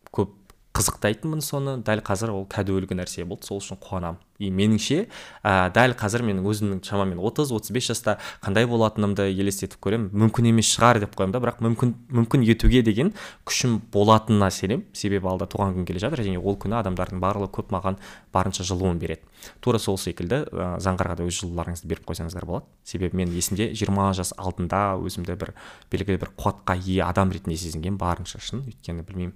қызықтайтынмын 0.77 1.41
соны. 1.41 1.77
Дәл 1.81 2.03
қазір 2.05 2.31
ол 2.35 2.47
кәдуілгі 2.49 2.97
нәрсе 3.01 3.25
болды. 3.25 3.47
Сол 3.49 3.61
үшін 3.61 3.81
қуанамын. 3.81 4.21
И 4.37 4.51
меніңше 4.53 5.07
ә, 5.41 5.71
дәл 5.73 5.95
қазір 5.97 6.21
менің 6.21 6.45
өзімнің 6.45 6.81
шамамен 6.85 7.17
отыз 7.25 7.49
отыз 7.55 7.71
бес 7.73 7.87
жаста 7.89 8.19
қандай 8.45 8.67
болатынымды 8.69 9.25
елестетіп 9.31 9.81
көремін. 9.81 10.11
Мүмкін 10.13 10.51
емес 10.51 10.69
шығар 10.75 10.99
деп 11.01 11.15
қоямын 11.17 11.33
да. 11.33 11.41
Бірақ 11.41 11.63
мүмкін 11.65 11.95
мүмкін 12.13 12.45
етуге 12.45 12.83
деген 12.85 13.15
күшім 13.49 13.79
болатынына 13.93 14.51
сенемін. 14.53 14.85
Себебі 14.93 15.25
алда 15.31 15.47
туған 15.49 15.73
күн 15.79 15.87
келе 15.89 16.03
жатыр. 16.03 16.21
Және 16.21 16.37
ол 16.37 16.53
күні 16.61 16.77
адамдардың 16.77 17.23
барлығы 17.23 17.49
көп 17.57 17.73
маған 17.73 17.97
барынша 18.29 18.61
жылуын 18.67 19.01
береді. 19.01 19.25
Тура 19.59 19.81
сол 19.81 19.97
секілді 19.97 20.43
ә, 20.45 20.69
заңғарға 20.85 21.17
да 21.17 21.25
өз 21.25 21.41
жылуларыңызды 21.41 21.89
беріп 21.89 22.05
қойсаңыздар 22.11 22.45
болады. 22.45 22.69
Себебі 22.85 23.17
мен 23.17 23.33
есімде 23.33 23.71
жиырма 23.73 24.11
жас 24.13 24.35
алдында 24.37 24.99
өзімді 25.01 25.33
бір 25.33 25.55
белгілі 25.89 26.21
бір 26.21 26.33
қуатқа 26.37 26.77
ие 26.77 27.01
адам 27.05 27.33
ретінде 27.33 27.57
сезінгенмін. 27.57 27.97
Барынша 27.97 28.41
шын. 28.41 28.65
Өйткені 28.69 29.05
білмеймін 29.07 29.33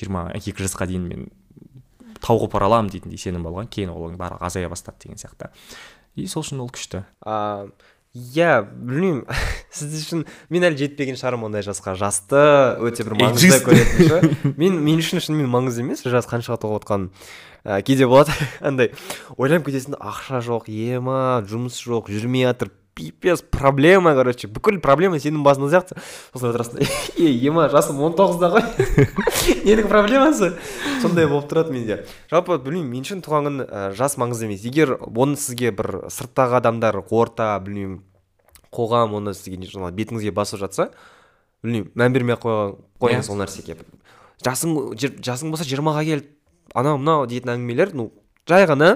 жиырма 0.00 0.26
екі 0.34 0.56
жасқа 0.64 0.88
дейін 0.90 1.06
мен 1.08 1.30
тау 2.20 2.40
қопара 2.42 2.68
аламын 2.68 2.90
дейтіндей 2.92 3.20
сенім 3.20 3.46
болған. 3.46 3.70
Кейін 3.70 3.94
ол 3.94 4.10
барлығы 4.18 4.44
азая 4.48 4.68
бастады 4.72 5.04
деген 5.04 5.20
сияқты. 5.20 5.50
И 6.16 6.26
сол 6.26 6.44
үшін 6.44 6.64
ол 6.64 6.70
күшті. 6.72 7.04
Иә 8.10 8.64
білмеймін. 8.66 9.22
Сіз 9.76 9.92
үшін 10.00 10.24
мен 10.50 10.66
әлі 10.66 10.80
жетпеген 10.80 11.18
шығармын 11.20 11.50
ондай 11.50 11.62
жасқа. 11.62 11.94
Жасты 11.98 12.40
өте 12.82 13.06
бір 13.06 13.14
маңызды 13.20 13.60
көретін 13.62 14.10
ше 14.10 14.52
мен 14.58 14.80
мен 14.82 14.98
үшін 14.98 15.22
шынымен 15.22 15.46
маңызды 15.52 15.84
емес. 15.84 16.02
Жас 16.02 16.26
қаншаға 16.26 16.58
толып 16.64 16.82
отқаным 16.82 17.12
ә, 17.64 17.78
кейде 17.86 18.08
болады. 18.10 18.34
Андай 18.60 18.90
ойланып 19.36 19.70
кетесің 19.70 19.94
ақша 20.00 20.42
жоқ 20.42 20.66
ема 20.74 21.44
жұмыс 21.46 21.78
жоқ 21.86 22.10
жүрмей 22.10 22.48
жатыр 22.48 22.72
пипец 23.00 23.42
проблема 23.42 24.14
короче. 24.14 24.48
Бүкіл 24.48 24.80
проблема 24.84 25.16
сенің 25.20 25.42
басыңда 25.44 25.70
сияқты. 25.72 25.96
Сосын 26.34 26.50
отырасың 26.50 26.82
ей 27.16 27.38
ема 27.48 27.68
жасым 27.72 28.00
он 28.04 28.12
тоғызда 28.18 28.50
ғой 28.52 28.64
ненің 29.66 29.88
проблемасы? 29.88 30.52
Сондай 31.02 31.28
болып 31.30 31.48
тұрады 31.50 31.72
менде. 31.72 32.02
Жалпы 32.30 32.58
білмеймін 32.60 32.90
мен 32.92 33.06
үшін 33.06 33.22
туған 33.24 33.48
күн 33.48 33.62
ә, 33.64 33.84
жас 33.96 34.18
маңызды 34.20 34.48
емес. 34.48 34.64
Егер 34.68 34.96
оны 35.00 35.38
сізге 35.40 35.72
бір 35.72 36.06
сырттағы 36.12 36.60
адамдар 36.60 37.00
орта 37.08 37.54
білмеймін 37.64 38.02
қоғам 38.74 39.16
оны 39.18 39.34
сізге 39.34 39.64
жаңағы 39.70 39.96
бетіңізге 39.96 40.34
басып 40.36 40.60
жатса 40.62 40.90
білмеймін 41.64 41.90
мән 41.96 42.14
бермей 42.14 42.36
ақ 42.36 42.44
қойыңыз 43.00 43.26
Иә. 43.26 43.32
ол 43.32 43.40
нәрсеге. 43.40 43.76
Жасың 44.44 44.76
жасың 45.24 45.50
болса 45.52 45.66
жиырмаға 45.68 46.04
кел 46.06 46.22
анау 46.74 47.00
мынау 47.00 47.26
дейтін 47.28 47.56
әңгімелер 47.56 47.94
ну 47.98 48.10
жай 48.48 48.64
ғана 48.70 48.94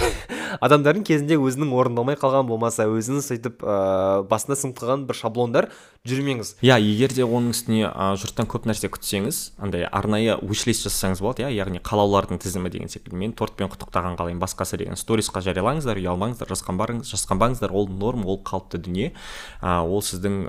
адамдардың 0.66 1.04
кезінде 1.06 1.36
өзінің 1.40 1.72
орындалмай 1.76 2.16
қалған 2.20 2.48
болмаса 2.48 2.86
өзінің 2.90 3.24
сөйтіп 3.24 3.64
ыыы 3.64 4.24
басына 4.30 4.56
сіңіп 4.58 4.80
қалған 4.80 5.04
бір 5.08 5.18
шаблондар 5.18 5.68
жүрмеңіз. 6.06 6.52
Иә 6.64 6.78
егер 6.80 7.14
де 7.16 7.26
оның 7.26 7.52
үстіне 7.54 7.88
а, 7.90 8.12
жұрттан 8.20 8.48
көп 8.50 8.68
нәрсе 8.70 8.90
күтсеңіз 8.92 9.40
андай 9.62 9.86
арнайы 9.86 10.36
уишлист 10.38 10.86
жасасаңыз 10.86 11.22
болады 11.24 11.46
иә 11.46 11.50
яғни 11.56 11.82
қалаулардың 11.82 12.40
тізімі 12.42 12.70
деген 12.72 12.92
секілді. 12.92 13.18
Мен 13.18 13.34
тортпен 13.36 13.70
құттықтаған 13.72 14.18
қалаймын 14.20 14.42
басқасы 14.42 14.78
деген 14.80 15.00
сторисқа 15.00 15.42
жариялаңыздар 15.44 15.98
ұялмаңыздар 16.02 16.54
жасқанбаңыздар. 16.54 17.74
Ол 17.74 17.90
норм 17.90 18.26
ол 18.26 18.40
қалыпты 18.46 18.80
дүние. 18.86 19.12
А, 19.60 19.82
ол 19.82 20.02
сіздің 20.02 20.46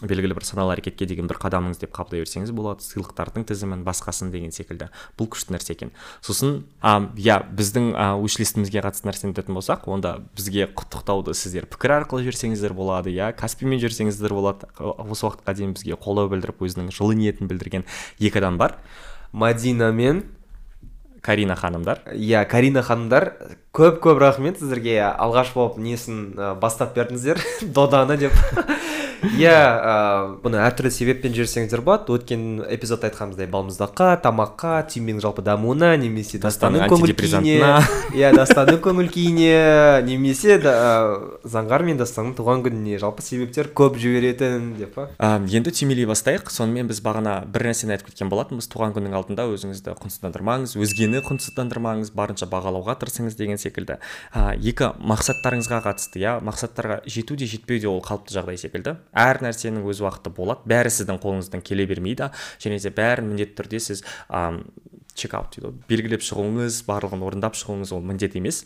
белгілі 0.00 0.34
бір 0.36 0.46
саналы 0.46 0.74
әрекетке 0.76 1.06
деген 1.08 1.28
бір 1.28 1.38
қадамыңыз 1.42 1.80
деп 1.82 1.92
қабылдай 1.92 2.22
берсеңіз 2.22 2.52
болады. 2.56 2.84
Сыйлықтардың 2.86 3.44
тізімін 3.50 3.84
басқасын 3.84 4.30
деген 4.32 4.54
секілді. 4.54 4.88
Бұл 5.18 5.28
күшті 5.32 5.54
нәрсе 5.54 5.74
екен. 5.76 5.92
Сосын 6.24 6.64
а, 6.80 7.10
иә 7.20 7.40
біздің 7.56 7.92
а, 7.94 8.08
уишлистімізге 8.20 8.80
қатысты 8.86 9.10
нәрсені 9.10 9.34
айтатын 9.34 9.58
болсақ 9.58 9.86
онда 9.92 10.16
бізге 10.36 10.70
құттықтауды 10.72 11.36
сіздер 11.36 11.68
пікір 11.70 11.98
арқылы 12.00 12.24
жіберсеңіздер 12.24 12.74
болады 12.76 13.12
иә 13.12 13.32
каспимен 13.36 13.82
жіберсеңіздер 13.82 14.34
болады. 14.36 14.72
Осы 14.80 15.28
уақытқа 15.28 15.56
дейін 15.60 15.76
бізге 15.76 16.00
қолдау 16.00 16.32
білдіріп 16.32 16.64
өзінің 16.64 16.92
жылы 16.96 17.18
ниетін 17.20 17.50
білдірген 17.50 17.84
екі 18.18 18.40
адам 18.40 18.56
бар. 18.60 18.78
Мадина 19.32 19.92
мен 19.92 20.24
карина 21.20 21.56
ханымдар. 21.56 22.00
Иә 22.14 22.44
карина 22.48 22.82
ханымдар 22.82 23.34
көп 23.76 24.00
көп 24.02 24.20
рахмет 24.20 24.58
сіздерге. 24.58 24.98
Алғаш 25.10 25.52
болып 25.54 25.78
несін 25.78 26.32
ә, 26.36 26.54
бастап 26.58 26.96
бердіңіздер? 26.96 27.40
Доданы 27.76 28.16
деп. 28.20 28.32
Иә 29.36 29.56
бұны 30.42 30.60
әртүрлі 30.64 30.90
себеппен 30.94 31.34
жіберсеңіздер 31.36 31.82
болады. 31.84 32.12
Өткен 32.16 32.64
эпизодта 32.70 33.10
айтқанымыздай 33.10 33.48
балмұздаққа 33.52 34.08
тамаққа 34.24 34.72
түйменің 34.92 35.20
жалпы 35.24 35.44
дамуына 35.44 35.92
немесе 36.00 36.40
Дастанның 36.40 36.88
көңіл 36.90 37.12
күйіне. 37.18 37.56
Иә 38.16 38.32
дастанның 38.34 38.80
көңіл 38.84 39.10
күйіне 39.12 40.02
немесе 40.06 40.56
заңғар 40.60 41.84
мен 41.86 42.00
дастанның 42.00 42.34
туған 42.38 42.64
күніне 42.64 42.98
жалпы 43.02 43.22
себептер 43.24 43.68
көп 43.76 43.98
жіберетін 44.00 44.74
деп 44.78 44.96
па? 44.96 45.08
Енді 45.20 45.74
түймелей 45.76 46.08
бастайық. 46.08 46.48
Сонымен 46.50 46.88
біз 46.88 47.02
бағана 47.04 47.44
бір 47.44 47.68
нәрсені 47.70 47.96
айтып 47.96 48.10
кеткен 48.10 48.32
болатынбыз. 48.32 48.70
Туған 48.72 48.94
күннің 48.96 49.16
алдында 49.18 49.46
өзіңізді 49.52 49.96
құнсыздандырмаңыз 50.00 50.76
өзгені 50.80 51.20
құнсыздандырмаңыз 51.28 52.12
барынша 52.16 52.48
бағалауға 52.50 52.96
тырысыңыз 53.02 53.36
деген 53.38 53.60
секілді. 53.60 53.98
Екі 54.32 54.92
мақсаттарыңызға 55.00 55.82
қатысты 55.84 56.22
иә? 56.22 56.38
Мақсаттарға 56.46 57.00
жету 57.06 57.36
де 57.36 57.46
жетпеу 57.50 57.80
де 57.80 57.88
ол 57.90 58.00
қалыпты 58.04 58.36
жағдай 58.36 58.60
секілді. 58.60 58.96
Әр 59.12 59.42
нәрсенің 59.44 59.86
өз 59.90 60.02
уақыты 60.04 60.32
болады. 60.34 60.66
Бәрі 60.70 60.92
сіздің 60.92 61.20
қолыңыздан 61.22 61.64
келе 61.66 61.86
бермейді. 61.90 62.30
Және 62.62 62.80
де 62.82 62.92
бәрін 62.94 63.32
міндетті 63.32 63.58
түрде 63.60 63.80
сіз 63.82 64.04
ә, 64.28 64.62
чекаут 65.14 65.56
дейді 65.56 65.68
ғой. 65.68 65.76
Белгілеп 65.90 66.24
шығуыңыз 66.24 66.82
барлығын 66.88 67.26
орындап 67.26 67.58
шығуыңыз 67.58 67.92
ол 67.96 68.04
міндет 68.06 68.36
емес. 68.38 68.64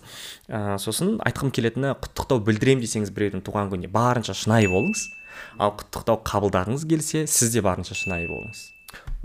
Ә, 0.48 0.76
сосын 0.82 1.16
айтқым 1.24 1.54
келетіні 1.54 1.94
құттықтау 2.04 2.44
білдіремін 2.44 2.84
десеңіз 2.84 3.14
біреудің 3.16 3.44
туған 3.46 3.72
күніне 3.72 3.90
барынша 3.94 4.36
шынайы 4.36 4.70
болыңыз. 4.72 5.08
Ал 5.58 5.74
құттықтау 5.80 6.20
қабылдағыңыз 6.28 6.86
келсе 6.90 7.26
сіз 7.26 7.56
де 7.56 7.64
барынша 7.64 7.96
шынайы 7.98 8.28
болыңыз. 8.30 8.70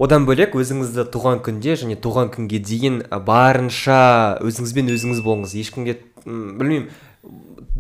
Одан 0.02 0.26
бөлек 0.26 0.56
өзіңізді 0.58 1.06
туған 1.14 1.44
күнде 1.46 1.76
және 1.78 1.98
туған 2.02 2.32
күнге 2.34 2.62
дейін 2.66 3.04
барынша 3.28 4.40
өзіңізбен 4.42 4.90
өзіңіз 4.96 5.22
болыңыз. 5.26 5.54
Ешкімге 5.60 6.00
білмеймін. 6.26 6.90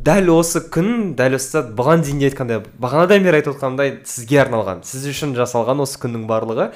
Дәл 0.05 0.29
осы 0.31 0.61
күн 0.71 1.15
дәл 1.17 1.35
осы 1.35 1.57
сәт 1.57 1.71
бұған 1.75 2.03
дейін 2.05 2.21
де 2.21 2.29
айтқандай 2.29 2.61
бағанадан 2.79 3.25
бері 3.25 3.39
айтып 3.41 3.57
отқанымдай 3.57 3.97
сізге 4.07 4.37
арналған 4.45 4.83
сіз 4.87 5.07
үшін 5.11 5.33
жасалған 5.35 5.83
осы 5.83 5.99
күннің 5.99 6.27
барлығы. 6.29 6.69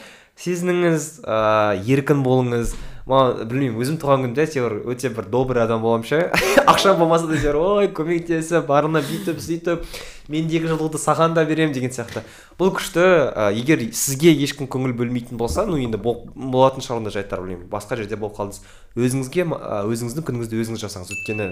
Сезініңіз 0.43 1.05
ыыы 1.21 1.83
еркін 1.93 2.23
болыңыз. 2.25 2.73
Маған 3.07 3.45
білмеймін 3.51 3.83
өзім 3.83 3.99
туған 4.01 4.23
күнде 4.25 4.43
әйтеуір 4.47 4.75
өте 4.89 5.11
бір 5.13 5.27
добрый 5.29 5.63
адам 5.63 5.83
боламын 5.83 6.07
ше. 6.07 6.19
Ақша 6.71 6.95
болмаса 6.97 7.27
да 7.29 7.37
әйтеуір 7.37 7.59
ой 7.59 7.89
көмектесіп 7.95 8.65
барына 8.65 9.03
бүйтіп 9.05 9.39
сөйтіп 9.43 9.85
мендегі 10.31 10.71
жылуды 10.71 10.97
саған 11.03 11.35
да 11.37 11.43
беремін 11.45 11.75
деген 11.75 11.93
сияқты. 11.93 12.23
Бұл 12.57 12.73
күшті 12.79 13.03
ә, 13.03 13.51
егер 13.53 13.83
сізге 13.93 14.31
ешкім 14.31 14.71
көңіл 14.71 14.95
бөлмейтін 14.97 15.37
болса 15.37 15.67
ну 15.67 15.77
енді 15.77 15.99
бол- 16.01 16.23
болатын 16.33 16.81
шығар 16.81 17.03
ондай 17.03 17.13
жайттар 17.19 17.43
білмеймін. 17.43 17.67
Басқа 17.69 17.99
жерде 17.99 18.15
болып 18.15 18.39
қалдыңыз. 18.39 18.63
Өзіңізге 18.95 19.47
ә, 19.51 19.83
өзіңіздің 19.83 20.27
күніңізді 20.31 20.63
өзіңіз 20.63 20.87
жасаңыз. 20.87 21.11
Өйткені 21.13 21.51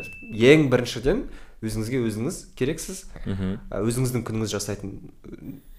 ең 0.56 0.70
біріншіден 0.72 1.26
өзіңізге 1.62 2.02
өзіңіз 2.08 2.40
керексіз. 2.58 3.06
Ә, 3.26 3.82
өзіңіздің 3.82 4.26
күніңізді 4.28 4.58
жасайтын 4.58 4.96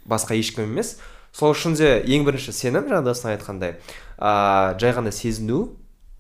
басқа 0.09 0.39
ешкім 0.39 0.71
емес. 0.71 0.97
Сол 1.33 1.55
үшін 1.55 1.77
де 1.79 1.97
ең 2.05 2.27
бірінші 2.27 2.53
сенім 2.53 2.89
жаңа 2.91 3.07
дастан 3.07 3.33
айтқандай 3.33 3.79
ә, 4.19 4.77
жай 4.79 4.93
ғана 4.93 5.13
сезіну 5.15 5.73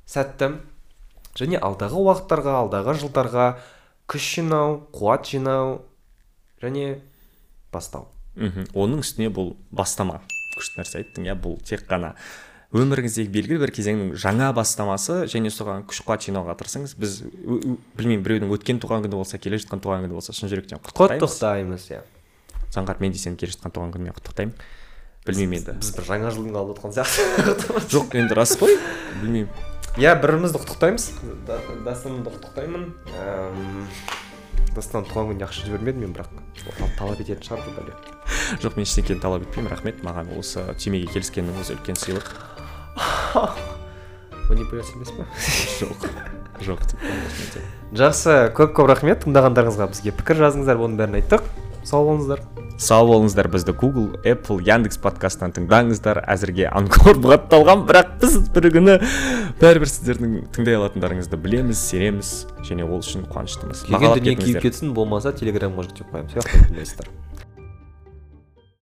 сәтті 0.08 0.54
және 1.38 1.60
алдағы 1.60 2.00
уақыттарға 2.00 2.56
алдағы 2.62 2.96
жылдарға 3.02 3.46
күш 4.10 4.28
жинау 4.38 4.80
қуат 4.92 5.28
жинау 5.28 5.82
және 6.62 7.00
бастау. 7.72 8.08
Мхм. 8.36 8.66
Оның 8.72 9.02
үстіне 9.04 9.28
бұл 9.32 9.54
бастама. 9.70 10.22
Күшті 10.56 10.80
нәрсе 10.80 11.00
айттың 11.02 11.28
иә 11.28 11.36
бұл 11.40 11.58
тек 11.64 11.84
қана 11.88 12.14
өміріңіздегі 12.72 13.28
белгілі 13.32 13.58
бір 13.60 13.72
кезеңнің 13.76 14.12
жаңа 14.16 14.48
бастамасы 14.56 15.26
және 15.28 15.50
соған 15.52 15.84
күш 15.88 16.00
қуат 16.06 16.24
жинауға 16.24 16.54
тырысыңыз. 16.56 16.94
Біз 16.96 17.18
білмеймін 17.98 18.24
біреудің 18.24 18.54
өткен 18.56 18.80
туған 18.80 19.04
күні 19.04 19.18
болса 19.18 19.36
келе 19.42 19.58
жатқан 19.60 19.82
туған 19.84 20.06
күні 20.06 20.16
болса 20.16 20.32
шын 20.32 20.48
жүректен 20.48 20.80
құттықтаймыз. 20.80 21.84
Иә. 21.92 22.00
Заңғар 22.72 23.02
мен 23.04 23.12
де 23.12 23.20
сені 23.20 23.36
келе 23.36 23.52
жатқан 23.52 23.74
туған 23.76 23.92
күніңмен 23.92 24.16
құттықтаймын. 24.16 24.56
Білмеймін 25.26 25.58
енді. 25.60 25.76
біз 25.82 25.92
бір 25.98 26.08
жаңа 26.08 26.32
жылдың 26.32 26.56
алып 26.58 26.78
отқан 26.78 26.96
сияқты 26.96 27.84
жоқ 27.92 28.16
енді 28.18 28.34
рас 28.40 28.56
қой. 28.56 28.72
Білмеймін. 29.20 29.52
Иә 30.00 30.16
бір 30.16 30.32
бірімізді 30.32 30.64
құттықтаймыз. 30.64 31.04
Да- 31.46 31.60
дастанды 31.84 32.32
құттықтаймын. 32.32 32.88
Дастан 34.72 35.04
туған 35.04 35.28
күніне 35.28 35.44
ақша 35.44 35.66
жібермедім 35.68 36.06
мен 36.06 36.14
бірақ 36.16 36.32
талап 36.96 37.20
ететін 37.20 37.44
шығар 37.44 37.60
бұл 37.60 37.74
бәле 37.76 37.92
жоқ 38.62 38.78
мен 38.78 38.86
ештеңені 38.86 39.20
талап 39.20 39.44
етпеймін 39.44 39.68
рахмет. 39.68 40.00
Маған 40.00 40.32
осы 40.38 40.64
түймеге 40.80 41.12
келіскеннің 41.12 41.60
өзі 41.60 41.76
үлкен 41.76 41.98
сыйлық. 42.00 42.30
Манипуляция 44.48 44.96
емес 44.96 45.12
па 45.16 45.26
жоқ. 45.80 46.06
Жоқ 46.62 46.80
жақсы. 47.96 48.34
Көп 48.56 48.72
көп 48.76 48.88
рахмет 48.92 49.24
тыңдағандарыңызға. 49.24 49.90
Бізге 49.92 50.12
пікір 50.16 50.44
жазыңыздар 50.46 50.80
оның 50.80 50.98
бәрін 51.00 51.18
айттық. 51.20 51.46
Сау 51.82 52.06
болыңыздар. 52.06 52.42
Сау 52.78 53.08
болыңыздар. 53.08 53.48
Бізді 53.52 53.74
google 53.80 54.20
apple 54.28 54.62
яндекс 54.64 55.00
подкастынан 55.02 55.54
тыңдаңыздар. 55.56 56.22
Әзірге 56.30 56.68
анкор 56.70 57.18
бұғатталған 57.24 57.84
бірақ 57.88 58.12
біз 58.22 58.38
бір 58.54 58.68
күні 58.76 58.98
бәрібір 59.60 59.90
сіздердің 59.90 60.36
тыңдай 60.54 60.78
алатындарыңызды 60.78 61.40
білеміз 61.42 61.82
сенеміз 61.90 62.32
және 62.68 62.86
ол 62.86 63.02
үшін 63.02 63.26
қуаныштымыз. 63.32 63.84
Келген 63.90 64.16
дүние 64.20 64.36
күйіп 64.38 64.62
кетсін 64.68 64.94
болмаса 64.96 65.34
телеграмға 65.34 65.88
жүктеп 65.88 66.14
қоямыз. 66.14 66.94